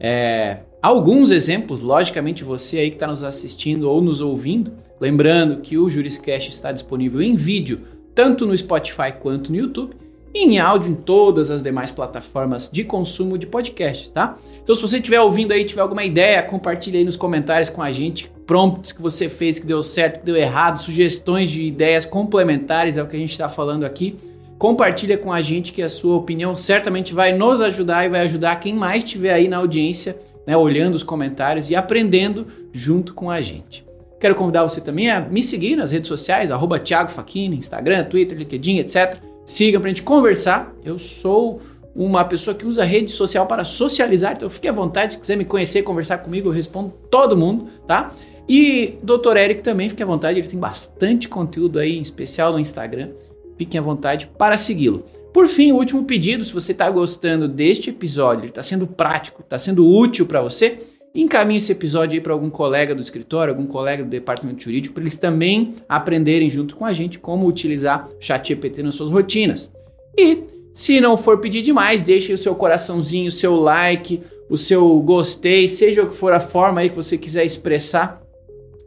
[0.00, 5.76] É, alguns exemplos, logicamente você aí que está nos assistindo ou nos ouvindo, lembrando que
[5.76, 7.82] o Juriscast está disponível em vídeo,
[8.14, 13.38] tanto no Spotify quanto no YouTube, em áudio em todas as demais plataformas de consumo
[13.38, 14.36] de podcast, tá?
[14.62, 17.90] Então se você estiver ouvindo aí, tiver alguma ideia, compartilhe aí nos comentários com a
[17.90, 22.98] gente, prompts que você fez, que deu certo, que deu errado, sugestões de ideias complementares
[22.98, 24.18] ao que a gente está falando aqui.
[24.58, 28.56] Compartilha com a gente que a sua opinião certamente vai nos ajudar e vai ajudar
[28.56, 33.40] quem mais estiver aí na audiência, né, olhando os comentários e aprendendo junto com a
[33.40, 33.86] gente.
[34.18, 38.36] Quero convidar você também a me seguir nas redes sociais, arroba Thiago Facchini, Instagram, Twitter,
[38.36, 39.16] LinkedIn, etc.
[39.48, 40.74] Siga pra gente conversar.
[40.84, 41.62] Eu sou
[41.96, 45.44] uma pessoa que usa rede social para socializar, então fique à vontade, se quiser me
[45.46, 48.12] conhecer, conversar comigo, eu respondo todo mundo, tá?
[48.46, 49.38] E Dr.
[49.38, 53.08] Eric também, fique à vontade, ele tem bastante conteúdo aí, em especial no Instagram
[53.56, 55.04] fiquem à vontade para segui-lo.
[55.32, 59.40] Por fim, o último pedido, se você está gostando deste episódio, ele está sendo prático,
[59.40, 60.78] está sendo útil para você,
[61.14, 65.02] encaminhe esse episódio aí para algum colega do escritório, algum colega do departamento jurídico, para
[65.02, 69.72] eles também aprenderem junto com a gente como utilizar o ChatGPT nas suas rotinas.
[70.16, 75.00] E se não for pedir demais, deixe o seu coraçãozinho, o seu like, o seu
[75.00, 78.22] gostei, seja o que for a forma aí que você quiser expressar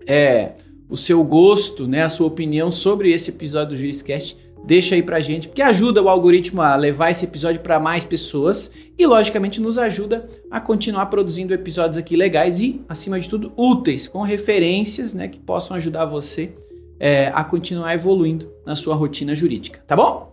[0.08, 0.54] é,
[0.90, 5.20] o seu gosto, né, a sua opinião sobre esse episódio do Juriscast deixa aí pra
[5.20, 9.78] gente, porque ajuda o algoritmo a levar esse episódio para mais pessoas e, logicamente, nos
[9.78, 15.28] ajuda a continuar produzindo episódios aqui legais e, acima de tudo, úteis, com referências né,
[15.28, 16.54] que possam ajudar você
[17.00, 20.32] é, a continuar evoluindo na sua rotina jurídica, tá bom?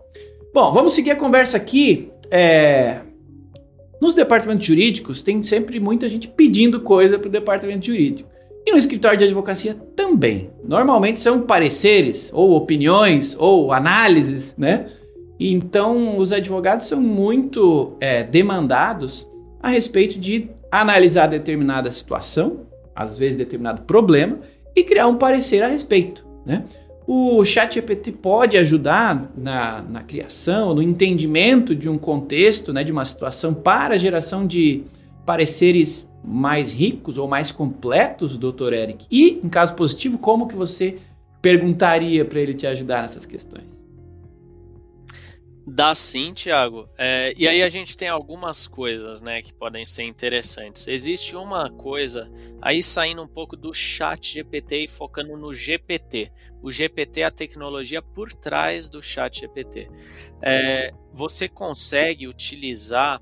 [0.53, 2.11] Bom, vamos seguir a conversa aqui.
[2.31, 3.01] É...
[4.01, 8.29] Nos departamentos jurídicos, tem sempre muita gente pedindo coisa para o departamento jurídico.
[8.69, 10.51] E no escritório de advocacia também.
[10.63, 14.89] Normalmente são pareceres, ou opiniões, ou análises, né?
[15.41, 19.27] Então os advogados são muito é, demandados
[19.63, 24.39] a respeito de analisar determinada situação, às vezes determinado problema,
[24.77, 26.65] e criar um parecer a respeito, né?
[27.07, 33.07] O ChatGPT pode ajudar na, na criação, no entendimento de um contexto, né, de uma
[33.07, 34.85] situação para a geração de
[35.25, 39.07] pareceres mais ricos ou mais completos, doutor Eric?
[39.11, 40.99] E, em caso positivo, como que você
[41.41, 43.79] perguntaria para ele te ajudar nessas questões?
[45.71, 46.89] Dá sim, Thiago.
[46.97, 50.89] É, e aí a gente tem algumas coisas né, que podem ser interessantes.
[50.89, 52.31] Existe uma coisa,
[52.63, 56.33] aí saindo um pouco do chat GPT e focando no GPT.
[56.63, 59.91] O GPT é a tecnologia por trás do chat GPT.
[60.41, 63.21] É, você consegue utilizar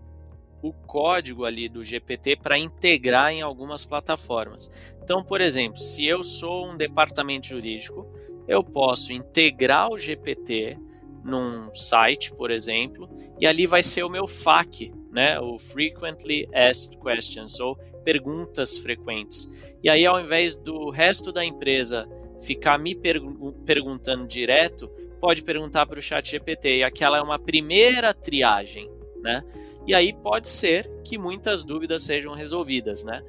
[0.68, 4.70] o código ali do GPT para integrar em algumas plataformas.
[5.02, 8.06] Então, por exemplo, se eu sou um departamento jurídico,
[8.48, 10.78] eu posso integrar o GPT
[11.24, 13.08] num site, por exemplo,
[13.40, 15.40] e ali vai ser o meu FAQ, né?
[15.40, 19.50] O Frequently Asked Questions, ou perguntas frequentes.
[19.82, 22.08] E aí, ao invés do resto da empresa
[22.40, 24.88] ficar me perguntando direto,
[25.20, 26.78] pode perguntar para o chat GPT.
[26.78, 28.88] E aquela é uma primeira triagem,
[29.20, 29.42] né?
[29.86, 33.22] E aí pode ser que muitas dúvidas sejam resolvidas, né?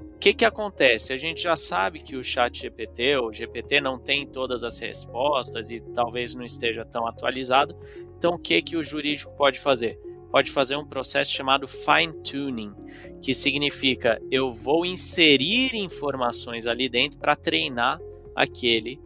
[0.00, 1.12] O que, que acontece?
[1.12, 5.68] A gente já sabe que o chat GPT ou GPT não tem todas as respostas
[5.68, 7.76] e talvez não esteja tão atualizado.
[8.16, 9.98] Então, o que, que o jurídico pode fazer?
[10.30, 12.72] Pode fazer um processo chamado fine tuning,
[13.20, 18.00] que significa eu vou inserir informações ali dentro para treinar
[18.34, 18.98] aquele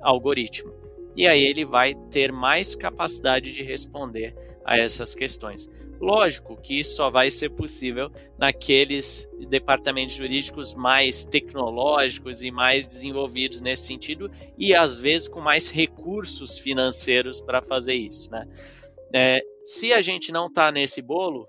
[0.00, 0.72] algoritmo.
[1.16, 5.70] E aí ele vai ter mais capacidade de responder a essas questões.
[6.04, 13.62] Lógico que isso só vai ser possível naqueles departamentos jurídicos mais tecnológicos e mais desenvolvidos
[13.62, 18.46] nesse sentido e às vezes com mais recursos financeiros para fazer isso, né?
[19.14, 21.48] É, se a gente não está nesse bolo,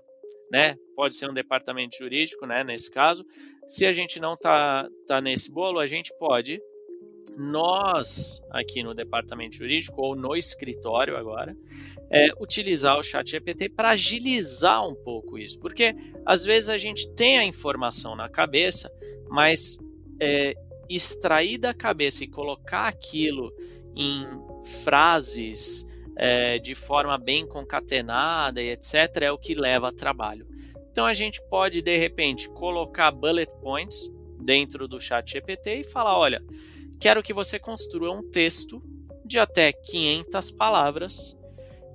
[0.50, 3.26] né, pode ser um departamento jurídico, né, nesse caso,
[3.68, 6.62] Se a gente não tá, tá nesse bolo, a gente pode
[7.36, 11.56] nós, aqui no departamento jurídico ou no escritório agora,
[12.10, 15.58] é, utilizar o chat GPT para agilizar um pouco isso.
[15.58, 18.90] Porque às vezes a gente tem a informação na cabeça,
[19.28, 19.78] mas
[20.20, 20.54] é,
[20.88, 23.52] extrair da cabeça e colocar aquilo
[23.94, 24.24] em
[24.82, 25.84] frases
[26.16, 30.46] é, de forma bem concatenada e etc., é o que leva a trabalho.
[30.90, 34.10] Então a gente pode, de repente, colocar bullet points
[34.40, 36.42] dentro do chat GPT e falar: olha
[37.00, 38.82] quero que você construa um texto
[39.24, 41.36] de até 500 palavras,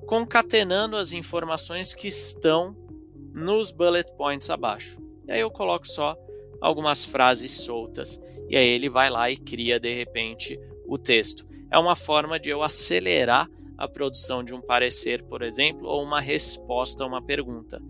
[0.05, 2.75] concatenando as informações que estão
[3.33, 4.99] nos bullet points abaixo.
[5.27, 6.15] E aí eu coloco só
[6.59, 11.45] algumas frases soltas e aí ele vai lá e cria de repente o texto.
[11.71, 16.19] É uma forma de eu acelerar a produção de um parecer, por exemplo, ou uma
[16.19, 17.81] resposta a uma pergunta.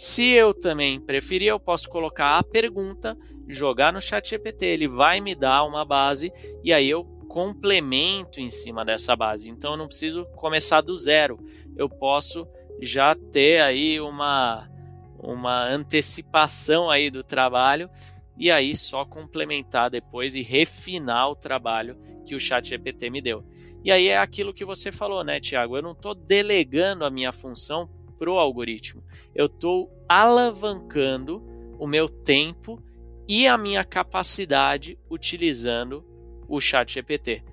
[0.00, 5.20] Se eu também preferir, eu posso colocar a pergunta, jogar no chat GPT, ele vai
[5.20, 6.32] me dar uma base
[6.62, 9.50] e aí eu complemento em cima dessa base.
[9.50, 11.44] Então eu não preciso começar do zero.
[11.76, 12.46] Eu posso
[12.80, 14.70] já ter aí uma
[15.18, 17.90] uma antecipação aí do trabalho
[18.38, 23.44] e aí só complementar depois e refinar o trabalho que o chat GPT me deu.
[23.82, 25.76] E aí é aquilo que você falou, né, Tiago?
[25.76, 29.02] Eu não estou delegando a minha função para o algoritmo.
[29.34, 31.42] Eu estou alavancando
[31.78, 32.82] o meu tempo
[33.28, 36.04] e a minha capacidade utilizando
[36.48, 37.44] o chat GPT.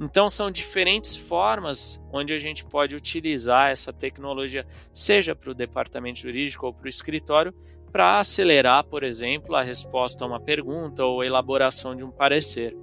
[0.00, 6.20] Então são diferentes formas onde a gente pode utilizar essa tecnologia, seja para o departamento
[6.20, 7.52] jurídico ou para o escritório,
[7.90, 12.76] para acelerar, por exemplo, a resposta a uma pergunta ou elaboração de um parecer.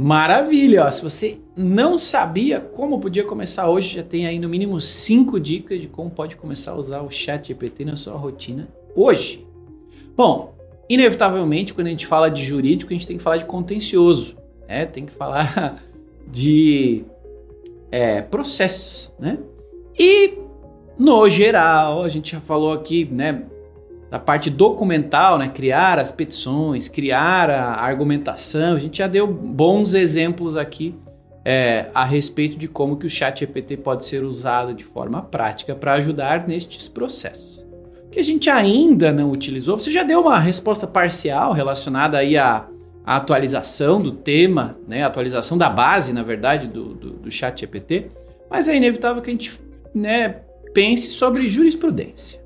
[0.00, 0.88] Maravilha!
[0.92, 5.80] Se você não sabia como podia começar hoje, já tem aí no mínimo cinco dicas
[5.80, 9.44] de como pode começar a usar o chat GPT na sua rotina hoje.
[10.16, 10.54] Bom,
[10.88, 14.36] inevitavelmente, quando a gente fala de jurídico, a gente tem que falar de contencioso,
[14.68, 14.86] né?
[14.86, 15.82] Tem que falar
[16.30, 17.02] de
[17.90, 19.36] é, processos, né?
[19.98, 20.38] E
[20.96, 23.42] no geral, a gente já falou aqui, né?
[24.10, 29.92] Da parte documental, né, criar as petições, criar a argumentação, a gente já deu bons
[29.92, 30.94] exemplos aqui
[31.44, 35.74] é, a respeito de como que o chat GPT pode ser usado de forma prática
[35.74, 37.66] para ajudar nestes processos.
[38.06, 42.38] O que a gente ainda não utilizou, você já deu uma resposta parcial relacionada aí
[42.38, 42.66] à,
[43.04, 48.10] à atualização do tema, né, atualização da base, na verdade, do, do, do chat GPT,
[48.50, 49.60] mas é inevitável que a gente
[49.94, 50.40] né,
[50.72, 52.40] pense sobre jurisprudência.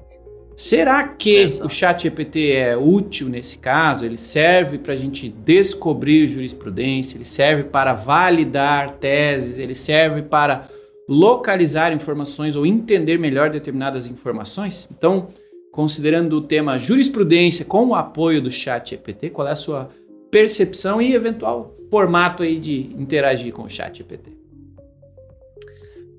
[0.62, 4.04] Será que o chat GPT é útil nesse caso?
[4.04, 10.68] Ele serve para a gente descobrir jurisprudência, ele serve para validar teses, ele serve para
[11.08, 14.88] localizar informações ou entender melhor determinadas informações?
[14.96, 15.30] Então,
[15.72, 19.90] considerando o tema jurisprudência com o apoio do chat GPT, qual é a sua
[20.30, 24.30] percepção e eventual formato aí de interagir com o chat GPT?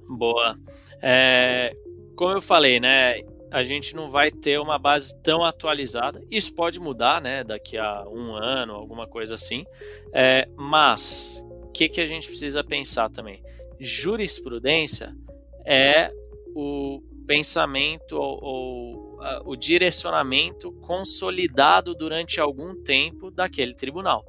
[0.09, 0.57] Boa.
[1.01, 1.73] É,
[2.13, 3.21] como eu falei, né?
[3.53, 6.25] A gente não vai ter uma base tão atualizada.
[6.31, 9.63] Isso pode mudar, né, daqui a um ano, alguma coisa assim.
[10.11, 13.43] É, mas o que, que a gente precisa pensar também?
[13.79, 15.15] Jurisprudência
[15.63, 16.11] é
[16.55, 24.25] o pensamento ou, ou o direcionamento consolidado durante algum tempo daquele tribunal.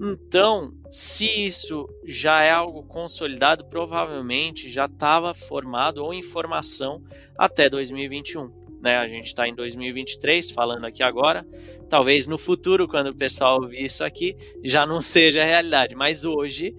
[0.00, 7.02] Então, se isso já é algo consolidado, provavelmente já estava formado ou em formação
[7.38, 8.50] até 2021.
[8.80, 8.96] Né?
[8.96, 11.46] A gente está em 2023 falando aqui agora.
[11.88, 15.94] Talvez no futuro, quando o pessoal ouvir isso aqui, já não seja realidade.
[15.94, 16.74] Mas hoje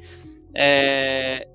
[0.53, 1.47] é,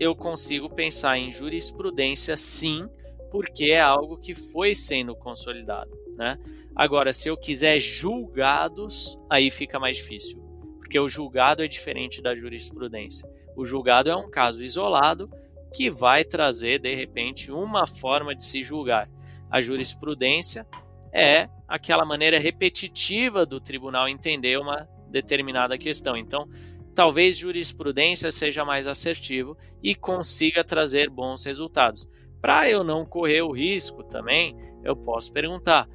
[0.00, 2.88] eu consigo pensar em jurisprudência sim,
[3.30, 5.90] porque é algo que foi sendo consolidado.
[6.16, 6.38] Né?
[6.74, 10.43] Agora, se eu quiser julgados, aí fica mais difícil
[10.84, 13.26] porque o julgado é diferente da jurisprudência.
[13.56, 15.30] O julgado é um caso isolado
[15.74, 19.08] que vai trazer, de repente, uma forma de se julgar.
[19.50, 20.66] A jurisprudência
[21.10, 26.18] é aquela maneira repetitiva do tribunal entender uma determinada questão.
[26.18, 26.46] Então,
[26.94, 32.06] talvez jurisprudência seja mais assertivo e consiga trazer bons resultados.
[32.42, 34.54] Para eu não correr o risco também,
[34.84, 35.88] eu posso perguntar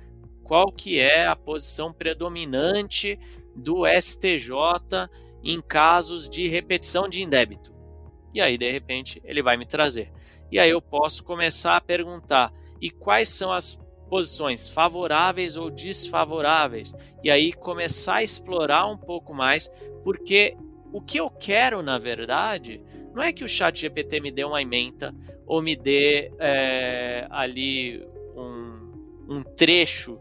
[0.43, 3.19] qual que é a posição predominante
[3.55, 5.09] do STJ
[5.43, 7.73] em casos de repetição de indébito.
[8.33, 10.11] E aí, de repente, ele vai me trazer.
[10.51, 13.79] E aí eu posso começar a perguntar: e quais são as
[14.09, 16.93] posições favoráveis ou desfavoráveis?
[17.23, 19.71] E aí começar a explorar um pouco mais,
[20.03, 20.55] porque
[20.91, 22.81] o que eu quero, na verdade,
[23.13, 25.13] não é que o chat GPT me dê uma ementa
[25.45, 28.03] ou me dê é, ali
[28.35, 28.91] um,
[29.27, 30.19] um trecho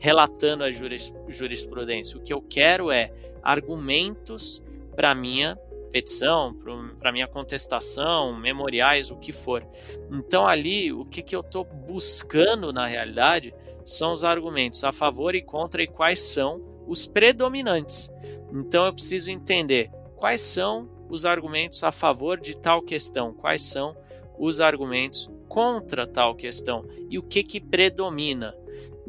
[0.00, 2.18] relatando a jurisprudência.
[2.18, 4.62] O que eu quero é argumentos
[4.96, 5.56] para minha
[5.92, 6.56] petição,
[6.98, 9.66] para minha contestação, memoriais, o que for.
[10.10, 15.34] Então ali, o que, que eu estou buscando na realidade são os argumentos a favor
[15.34, 18.10] e contra e quais são os predominantes.
[18.52, 23.96] Então eu preciso entender quais são os argumentos a favor de tal questão, quais são
[24.38, 28.54] os argumentos contra tal questão e o que que predomina.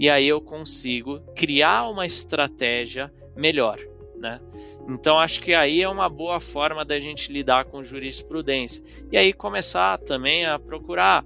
[0.02, 3.78] E aí eu consigo criar uma estratégia melhor,
[4.16, 4.42] né?
[4.90, 8.84] Então acho que aí é uma boa forma da gente lidar com jurisprudência.
[9.12, 11.24] E aí começar também a procurar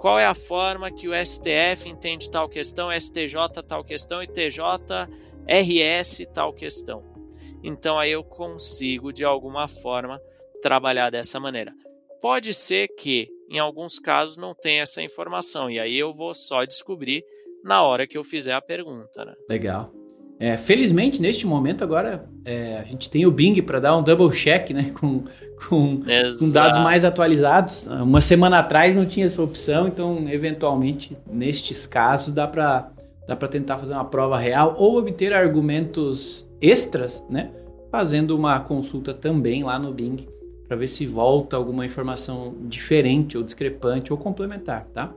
[0.00, 6.26] qual é a forma que o STF entende tal questão, STJ tal questão e TJRS
[6.34, 7.04] tal questão.
[7.62, 10.20] Então aí eu consigo de alguma forma
[10.60, 11.72] trabalhar dessa maneira.
[12.20, 16.64] Pode ser que em alguns casos não tenha essa informação e aí eu vou só
[16.64, 17.24] descobrir
[17.64, 19.24] na hora que eu fizer a pergunta.
[19.24, 19.34] Né?
[19.48, 19.92] Legal.
[20.38, 24.30] É, felizmente, neste momento, agora é, a gente tem o Bing para dar um double
[24.30, 25.22] check né, com,
[25.68, 26.00] com,
[26.38, 27.86] com, dados mais atualizados.
[27.86, 32.90] Uma semana atrás não tinha essa opção, então, eventualmente, nestes casos, dá para
[33.26, 37.52] dá tentar fazer uma prova real ou obter argumentos extras, né,
[37.90, 40.26] fazendo uma consulta também lá no Bing
[40.66, 45.12] para ver se volta alguma informação diferente ou discrepante ou complementar, tá?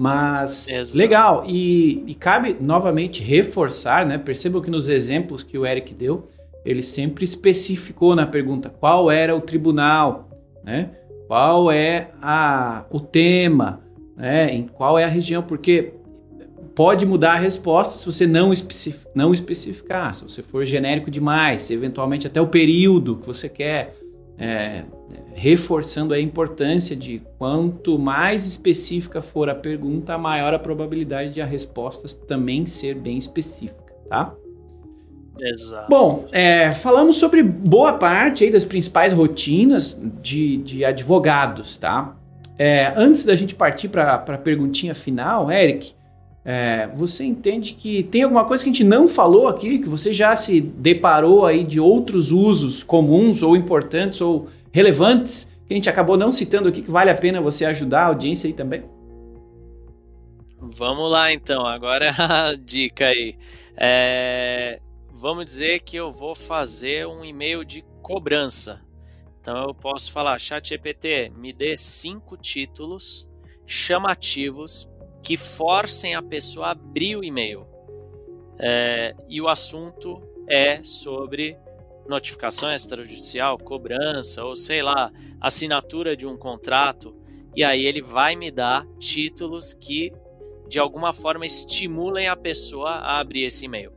[0.00, 0.96] Mas Exato.
[0.96, 4.16] legal, e, e, cabe novamente reforçar, né?
[4.16, 6.26] Percebam que nos exemplos que o Eric deu,
[6.64, 10.30] ele sempre especificou na pergunta qual era o tribunal,
[10.64, 10.92] né?
[11.26, 13.82] Qual é a, o tema,
[14.16, 14.50] né?
[14.50, 15.92] Em qual é a região, porque
[16.74, 21.60] pode mudar a resposta se você não, especific, não especificar, se você for genérico demais,
[21.60, 23.94] se eventualmente até o período que você quer.
[24.40, 24.84] É,
[25.34, 31.46] reforçando a importância de quanto mais específica for a pergunta, maior a probabilidade de a
[31.46, 34.34] resposta também ser bem específica, tá?
[35.38, 35.88] Exato.
[35.88, 42.16] Bom, é, falamos sobre boa parte aí das principais rotinas de, de advogados, tá?
[42.58, 45.94] É, antes da gente partir para a perguntinha final, Eric,
[46.44, 50.12] é, você entende que tem alguma coisa que a gente não falou aqui, que você
[50.12, 55.88] já se deparou aí de outros usos comuns ou importantes ou relevantes que a gente
[55.88, 58.82] acabou não citando aqui que vale a pena você ajudar a audiência aí também?
[60.58, 63.36] Vamos lá então, agora a dica aí.
[63.76, 64.80] É,
[65.12, 68.80] vamos dizer que eu vou fazer um e-mail de cobrança.
[69.40, 73.28] Então eu posso falar, chat EPT, me dê cinco títulos
[73.66, 74.89] chamativos
[75.22, 77.66] que forcem a pessoa a abrir o e-mail.
[78.58, 81.56] É, e o assunto é sobre
[82.08, 87.16] notificação extrajudicial, cobrança ou sei lá, assinatura de um contrato,
[87.54, 90.12] e aí ele vai me dar títulos que
[90.68, 93.92] de alguma forma estimulem a pessoa a abrir esse e-mail.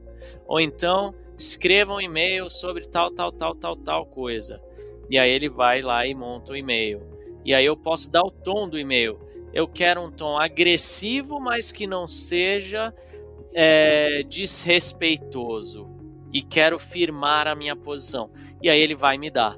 [0.47, 4.61] Ou então, escreva um e-mail sobre tal, tal, tal, tal, tal coisa.
[5.09, 7.01] E aí ele vai lá e monta o e-mail.
[7.45, 9.19] E aí eu posso dar o tom do e-mail.
[9.53, 12.93] Eu quero um tom agressivo, mas que não seja
[13.53, 15.87] é, desrespeitoso
[16.33, 18.31] e quero firmar a minha posição.
[18.61, 19.57] E aí ele vai me dar.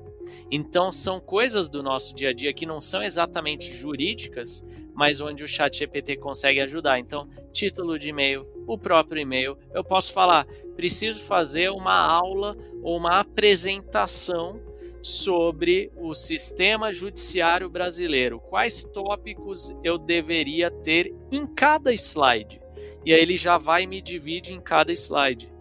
[0.52, 5.44] Então são coisas do nosso dia a dia que não são exatamente jurídicas, mas onde
[5.44, 7.00] o chat GPT consegue ajudar.
[7.00, 12.98] Então, título de e-mail, o próprio e-mail, eu posso falar, preciso fazer uma aula ou
[12.98, 14.60] uma apresentação
[15.06, 18.40] sobre o sistema judiciário brasileiro.
[18.40, 22.60] Quais tópicos eu deveria ter em cada slide?
[23.06, 25.54] E aí ele já vai me divide em cada slide.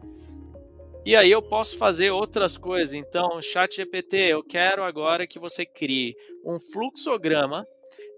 [1.04, 2.94] E aí eu posso fazer outras coisas.
[2.94, 7.68] Então, chat GPT, eu quero agora que você crie um fluxograma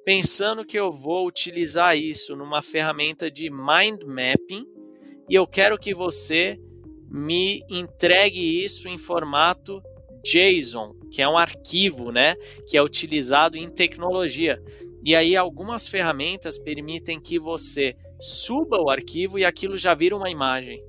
[0.05, 4.65] pensando que eu vou utilizar isso numa ferramenta de mind mapping
[5.29, 6.57] e eu quero que você
[7.11, 9.83] me entregue isso em formato
[10.27, 12.35] JSON, que é um arquivo, né,
[12.67, 14.61] que é utilizado em tecnologia.
[15.05, 20.29] E aí algumas ferramentas permitem que você suba o arquivo e aquilo já vira uma
[20.29, 20.83] imagem.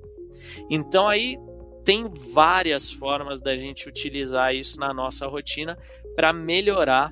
[0.70, 1.38] Então aí
[1.84, 5.78] tem várias formas da gente utilizar isso na nossa rotina
[6.16, 7.12] para melhorar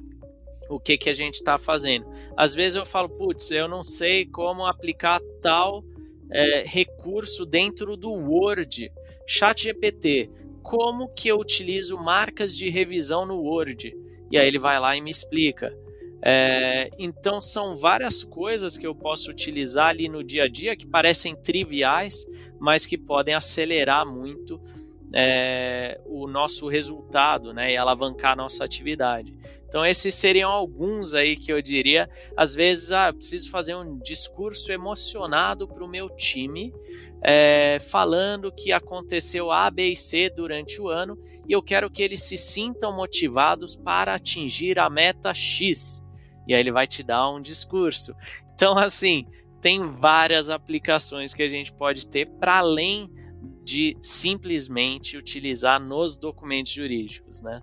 [0.68, 2.08] o que, que a gente está fazendo.
[2.36, 5.84] Às vezes eu falo, putz, eu não sei como aplicar tal
[6.32, 8.92] é, recurso dentro do Word.
[9.28, 10.30] Chat GPT,
[10.66, 13.96] como que eu utilizo marcas de revisão no Word?
[14.32, 15.72] E aí ele vai lá e me explica.
[16.24, 20.88] É, então são várias coisas que eu posso utilizar ali no dia a dia que
[20.88, 22.26] parecem triviais,
[22.60, 24.60] mas que podem acelerar muito
[25.16, 29.34] é, o nosso resultado, né, e alavancar a nossa atividade.
[29.66, 34.72] Então esses seriam alguns aí que eu diria, às vezes, ah, preciso fazer um discurso
[34.72, 36.74] emocionado para o meu time,
[37.24, 42.02] é, falando que aconteceu A, B e C durante o ano e eu quero que
[42.02, 46.04] eles se sintam motivados para atingir a meta X.
[46.48, 48.16] E aí ele vai te dar um discurso.
[48.54, 49.26] Então, assim,
[49.62, 53.10] tem várias aplicações que a gente pode ter para além
[53.66, 57.62] de simplesmente utilizar nos documentos jurídicos, né?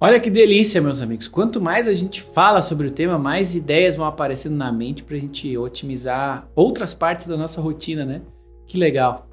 [0.00, 1.28] Olha que delícia, meus amigos.
[1.28, 5.16] Quanto mais a gente fala sobre o tema, mais ideias vão aparecendo na mente para
[5.16, 8.22] a gente otimizar outras partes da nossa rotina, né?
[8.66, 9.28] Que legal.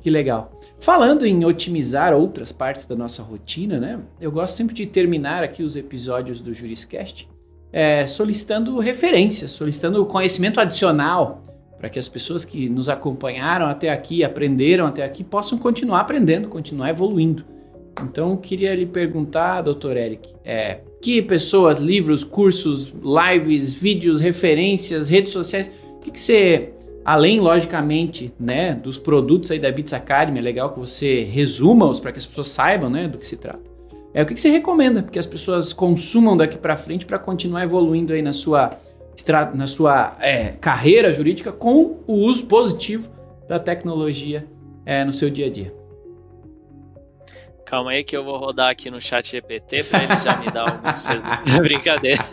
[0.00, 0.58] Que legal.
[0.80, 4.00] Falando em otimizar outras partes da nossa rotina, né?
[4.20, 7.28] Eu gosto sempre de terminar aqui os episódios do Juriscast
[7.72, 11.44] é, solicitando referências, solicitando conhecimento adicional
[11.80, 16.46] para que as pessoas que nos acompanharam até aqui, aprenderam até aqui, possam continuar aprendendo,
[16.46, 17.42] continuar evoluindo.
[18.02, 25.32] Então, queria lhe perguntar, doutor Eric, é, que pessoas, livros, cursos, lives, vídeos, referências, redes
[25.32, 26.70] sociais, o que, que você,
[27.02, 32.12] além, logicamente, né, dos produtos aí da Bits Academy, é legal que você resuma-os para
[32.12, 33.70] que as pessoas saibam né, do que se trata.
[34.12, 37.62] É, o que, que você recomenda que as pessoas consumam daqui para frente para continuar
[37.62, 38.70] evoluindo aí na sua
[39.54, 43.08] na sua é, carreira jurídica com o uso positivo
[43.48, 44.46] da tecnologia
[44.84, 45.80] é, no seu dia a dia.
[47.70, 50.62] Calma aí que eu vou rodar aqui no chat GPT para ele já me dar
[50.62, 50.82] algum
[51.62, 52.24] Brincadeira.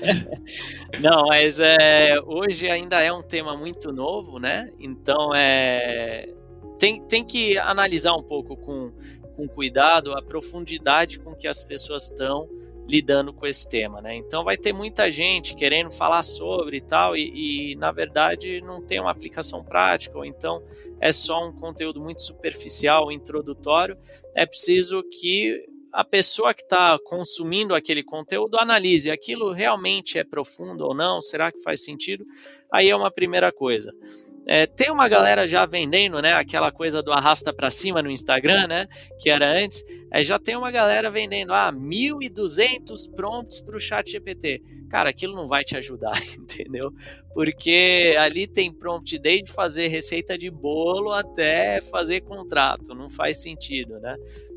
[1.00, 4.72] Não, mas é, hoje ainda é um tema muito novo, né?
[4.80, 6.28] Então é,
[6.80, 8.92] tem, tem que analisar um pouco com,
[9.36, 12.50] com cuidado a profundidade com que as pessoas estão
[12.88, 14.16] lidando com esse tema, né?
[14.16, 18.82] Então vai ter muita gente querendo falar sobre e tal, e, e, na verdade não
[18.82, 20.64] tem uma aplicação prática, ou então
[21.00, 23.98] é só um conteúdo muito superficial, introdutório.
[24.34, 30.86] É preciso que a pessoa que está consumindo aquele conteúdo analise aquilo realmente é profundo
[30.86, 32.26] ou não, será que faz sentido?
[32.72, 33.92] Aí é uma primeira coisa.
[34.50, 36.34] É, tem uma galera já vendendo, né?
[36.34, 38.88] Aquela coisa do arrasta para cima no Instagram, né?
[39.20, 39.84] Que era antes.
[40.10, 44.62] É, já tem uma galera vendendo, ah, 1.200 prompts para o chat GPT.
[44.90, 46.94] Cara, aquilo não vai te ajudar, entendeu?
[47.34, 52.96] Porque ali tem prompt desde fazer receita de bolo até fazer contrato.
[52.96, 54.16] Não faz sentido, né?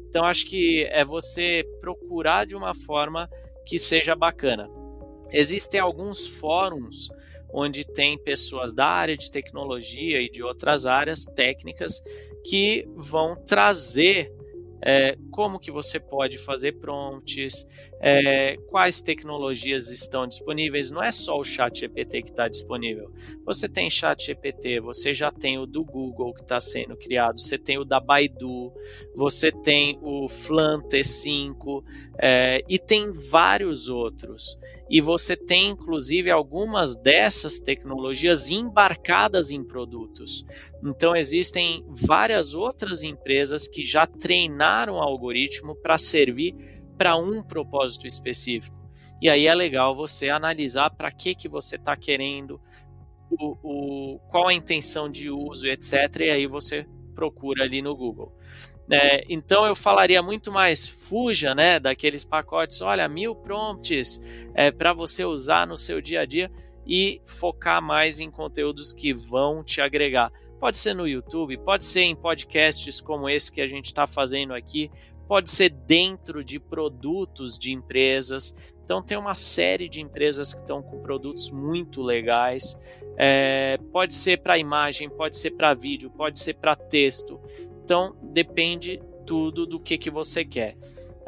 [0.09, 3.29] Então, acho que é você procurar de uma forma
[3.67, 4.69] que seja bacana.
[5.33, 7.09] Existem alguns fóruns
[7.53, 12.01] onde tem pessoas da área de tecnologia e de outras áreas técnicas
[12.45, 14.33] que vão trazer
[14.83, 17.67] é, como que você pode fazer prompts,
[18.01, 20.91] é, quais tecnologias estão disponíveis.
[20.91, 23.13] Não é só o Chat GPT que está disponível.
[23.45, 27.59] Você tem Chat GPT, você já tem o do Google que está sendo criado, você
[27.59, 28.73] tem o da Baidu,
[29.15, 31.85] você tem o Flan T5
[32.19, 34.59] é, e tem vários outros.
[34.89, 40.45] E você tem inclusive algumas dessas tecnologias embarcadas em produtos.
[40.83, 48.07] Então existem várias outras empresas que já treinaram o algoritmo para servir para um propósito
[48.07, 48.77] específico.
[49.23, 52.61] E aí é legal você analisar para que, que você está querendo,
[53.31, 55.95] o, o, qual a intenção de uso, etc.
[56.21, 58.37] E aí você procura ali no Google.
[58.91, 64.21] É, então eu falaria muito mais fuja né, daqueles pacotes, olha, mil prompts
[64.55, 66.51] é, para você usar no seu dia a dia
[66.87, 70.31] e focar mais em conteúdos que vão te agregar.
[70.59, 74.53] Pode ser no YouTube, pode ser em podcasts como esse que a gente está fazendo
[74.53, 74.91] aqui,
[75.31, 78.53] pode ser dentro de produtos de empresas.
[78.83, 82.77] Então, tem uma série de empresas que estão com produtos muito legais.
[83.17, 87.41] É, pode ser para imagem, pode ser para vídeo, pode ser para texto.
[87.85, 90.77] Então, depende tudo do que, que você quer.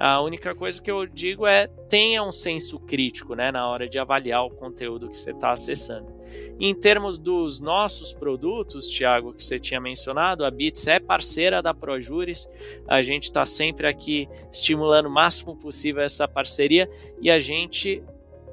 [0.05, 4.01] A única coisa que eu digo é tenha um senso crítico né, na hora de
[4.01, 6.13] avaliar o conteúdo que você está acessando.
[6.59, 11.73] Em termos dos nossos produtos, Tiago, que você tinha mencionado, a Bits é parceira da
[11.73, 12.49] Projuris.
[12.89, 16.91] A gente está sempre aqui estimulando o máximo possível essa parceria
[17.21, 18.03] e a gente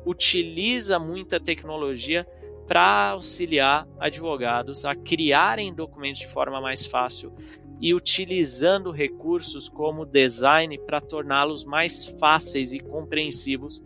[0.06, 2.28] utiliza muita tecnologia
[2.68, 7.34] para auxiliar advogados a criarem documentos de forma mais fácil
[7.80, 13.84] e utilizando recursos como design para torná-los mais fáceis e compreensivos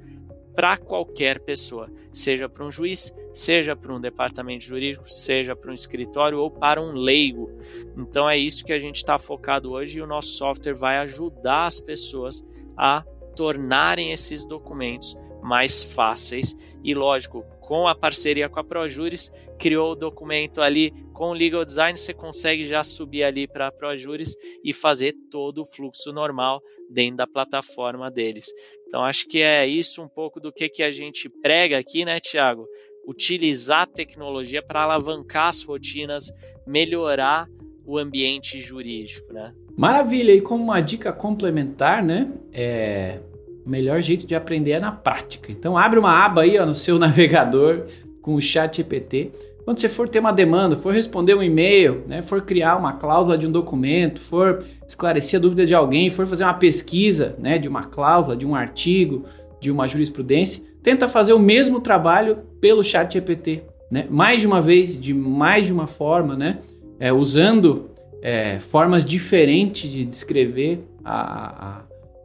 [0.56, 5.74] para qualquer pessoa, seja para um juiz, seja para um departamento jurídico, seja para um
[5.74, 7.52] escritório ou para um leigo.
[7.98, 11.66] Então é isso que a gente está focado hoje e o nosso software vai ajudar
[11.66, 12.46] as pessoas
[12.78, 13.04] a
[13.36, 19.96] tornarem esses documentos mais fáceis e, lógico, com a parceria com a Projuris, criou o
[19.96, 25.14] documento ali Com o Legal Design você consegue já subir ali para ProJuris e fazer
[25.30, 26.60] todo o fluxo normal
[26.90, 28.48] dentro da plataforma deles.
[28.88, 32.20] Então acho que é isso um pouco do que, que a gente prega aqui, né,
[32.20, 32.68] Tiago?
[33.08, 36.32] Utilizar a tecnologia para alavancar as rotinas,
[36.66, 37.48] melhorar
[37.86, 39.54] o ambiente jurídico, né?
[39.78, 40.34] Maravilha!
[40.34, 42.32] E como uma dica complementar, né?
[42.52, 43.20] É...
[43.66, 45.52] O melhor jeito de aprender é na prática.
[45.52, 47.86] Então abre uma aba aí ó, no seu navegador
[48.22, 49.32] com o chat GPT
[49.66, 53.38] quando você for ter uma demanda, for responder um e-mail, né, for criar uma cláusula
[53.38, 57.68] de um documento, for esclarecer a dúvida de alguém, for fazer uma pesquisa né, de
[57.68, 59.24] uma cláusula, de um artigo,
[59.62, 63.64] de uma jurisprudência, tenta fazer o mesmo trabalho pelo chat GPT.
[63.90, 64.06] Né?
[64.10, 66.60] Mais de uma vez, de mais de uma forma, né?
[67.00, 67.92] É, usando
[68.22, 71.82] é, formas diferentes de descrever a, a,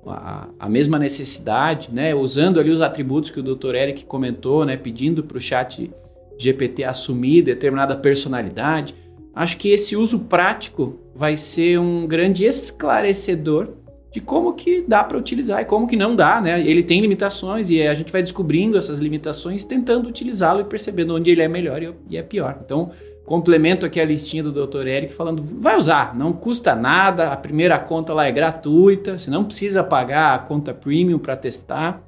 [0.07, 2.15] a, a, mesma necessidade, né?
[2.15, 3.75] usando ali os atributos que o Dr.
[3.75, 4.77] Eric comentou, né?
[4.77, 5.91] pedindo para o chat
[6.39, 8.95] GPT assumir determinada personalidade.
[9.35, 13.71] Acho que esse uso prático vai ser um grande esclarecedor
[14.11, 16.61] de como que dá para utilizar e como que não dá, né?
[16.61, 21.31] Ele tem limitações e a gente vai descobrindo essas limitações, tentando utilizá-lo e percebendo onde
[21.31, 22.59] ele é melhor e é pior.
[22.65, 22.91] Então,
[23.27, 24.87] complemento aqui a listinha do Dr.
[24.87, 29.45] Eric falando, vai usar, não custa nada, a primeira conta lá é gratuita, você não
[29.45, 32.03] precisa pagar a conta premium para testar.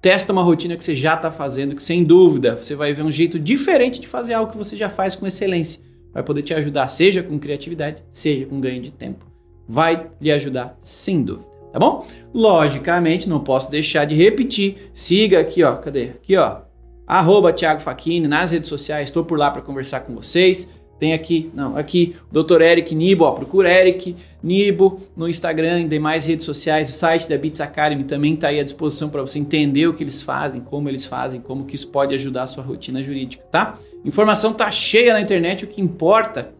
[0.00, 3.10] Testa uma rotina que você já está fazendo, que sem dúvida você vai ver um
[3.10, 5.80] jeito diferente de fazer algo que você já faz com excelência.
[6.12, 9.26] Vai poder te ajudar, seja com criatividade, seja com ganho de tempo.
[9.68, 12.06] Vai lhe ajudar sem dúvida, tá bom?
[12.32, 14.90] Logicamente, não posso deixar de repetir.
[14.94, 16.10] Siga aqui, ó, cadê?
[16.10, 16.60] Aqui, ó,
[17.04, 20.68] arroba Thiago Facchini nas redes sociais, estou por lá para conversar com vocês.
[20.98, 22.60] Tem aqui, não, aqui, Dr.
[22.60, 26.88] Eric Nibo, ó, procura Eric Nibo no Instagram e demais redes sociais.
[26.88, 30.02] O site da Bits Academy também está aí à disposição para você entender o que
[30.02, 33.78] eles fazem, como eles fazem, como que isso pode ajudar a sua rotina jurídica, tá?
[34.04, 36.52] Informação tá cheia na internet, o que importa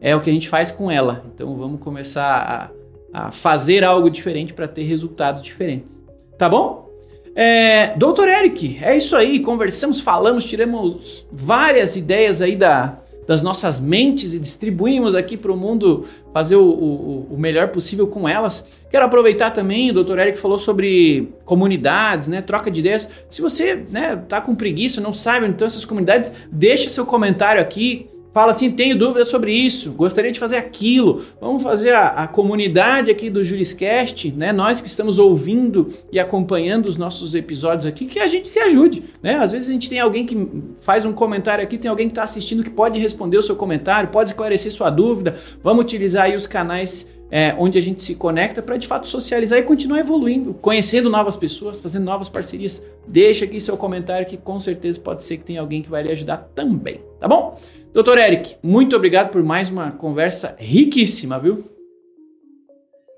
[0.00, 1.24] é o que a gente faz com ela.
[1.34, 2.70] Então vamos começar
[3.14, 6.04] a, a fazer algo diferente para ter resultados diferentes.
[6.36, 6.88] Tá bom?
[7.34, 9.40] É, Doutor Eric, é isso aí.
[9.40, 15.56] Conversamos, falamos, tiramos várias ideias aí da, das nossas mentes e distribuímos aqui para o
[15.56, 18.66] mundo fazer o, o, o, melhor possível com elas.
[18.90, 20.18] Quero aproveitar também, o Dr.
[20.18, 23.10] Eric falou sobre comunidades, né, troca de ideias.
[23.28, 28.08] Se você né, tá com preguiça, não sabe então essas comunidades, deixa seu comentário aqui
[28.38, 31.22] fala assim: tenho dúvidas sobre isso, gostaria de fazer aquilo.
[31.40, 34.52] Vamos fazer a, a, comunidade aqui do Juriscast, né?
[34.52, 39.02] Nós que estamos ouvindo e acompanhando os nossos episódios aqui, que a gente se ajude,
[39.20, 39.34] né?
[39.34, 40.36] Às vezes a gente tem alguém que
[40.78, 44.10] faz um comentário aqui, tem alguém que está assistindo que pode responder o seu comentário,
[44.10, 45.36] pode esclarecer sua dúvida.
[45.60, 49.58] Vamos utilizar aí os canais é, onde a gente se conecta para de fato socializar
[49.58, 52.82] e continuar evoluindo, conhecendo novas pessoas, fazendo novas parcerias.
[53.06, 56.12] Deixa aqui seu comentário que com certeza pode ser que tenha alguém que vai lhe
[56.12, 57.58] ajudar também, tá bom?
[57.92, 61.64] Doutor Eric, muito obrigado por mais uma conversa riquíssima, viu?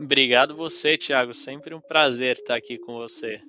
[0.01, 1.35] Obrigado você, Thiago.
[1.35, 3.41] Sempre um prazer estar aqui com você.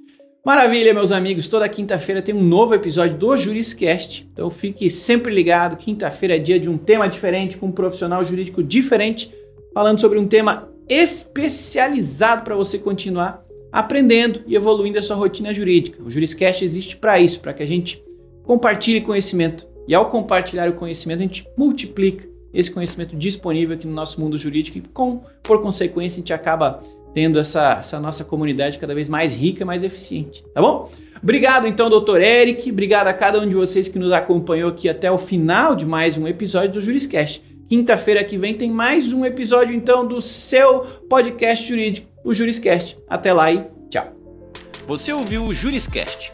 [0.44, 1.48] Maravilha, meus amigos.
[1.48, 4.28] Toda quinta-feira tem um novo episódio do Juriscast.
[4.34, 5.78] Então fique sempre ligado.
[5.78, 9.32] Quinta-feira é dia de um tema diferente, com um profissional jurídico diferente
[9.74, 16.04] falando sobre um tema especializado para você continuar aprendendo e evoluindo a sua rotina jurídica.
[16.04, 18.04] O Juriscast existe para isso, para que a gente
[18.44, 19.66] compartilhe conhecimento.
[19.88, 24.38] E ao compartilhar o conhecimento, a gente multiplica esse conhecimento disponível aqui no nosso mundo
[24.38, 26.82] jurídico e, com, por consequência, a gente acaba
[27.14, 30.90] tendo essa, essa nossa comunidade cada vez mais rica, mais eficiente, tá bom?
[31.22, 35.12] Obrigado então, doutor Eric, obrigado a cada um de vocês que nos acompanhou aqui até
[35.12, 37.44] o final de mais um episódio do Juriscast.
[37.70, 42.98] Quinta-feira que vem tem mais um episódio então do seu podcast jurídico, o Juriscast.
[43.08, 44.08] Até lá e tchau.
[44.88, 46.34] Você ouviu o Juriscast.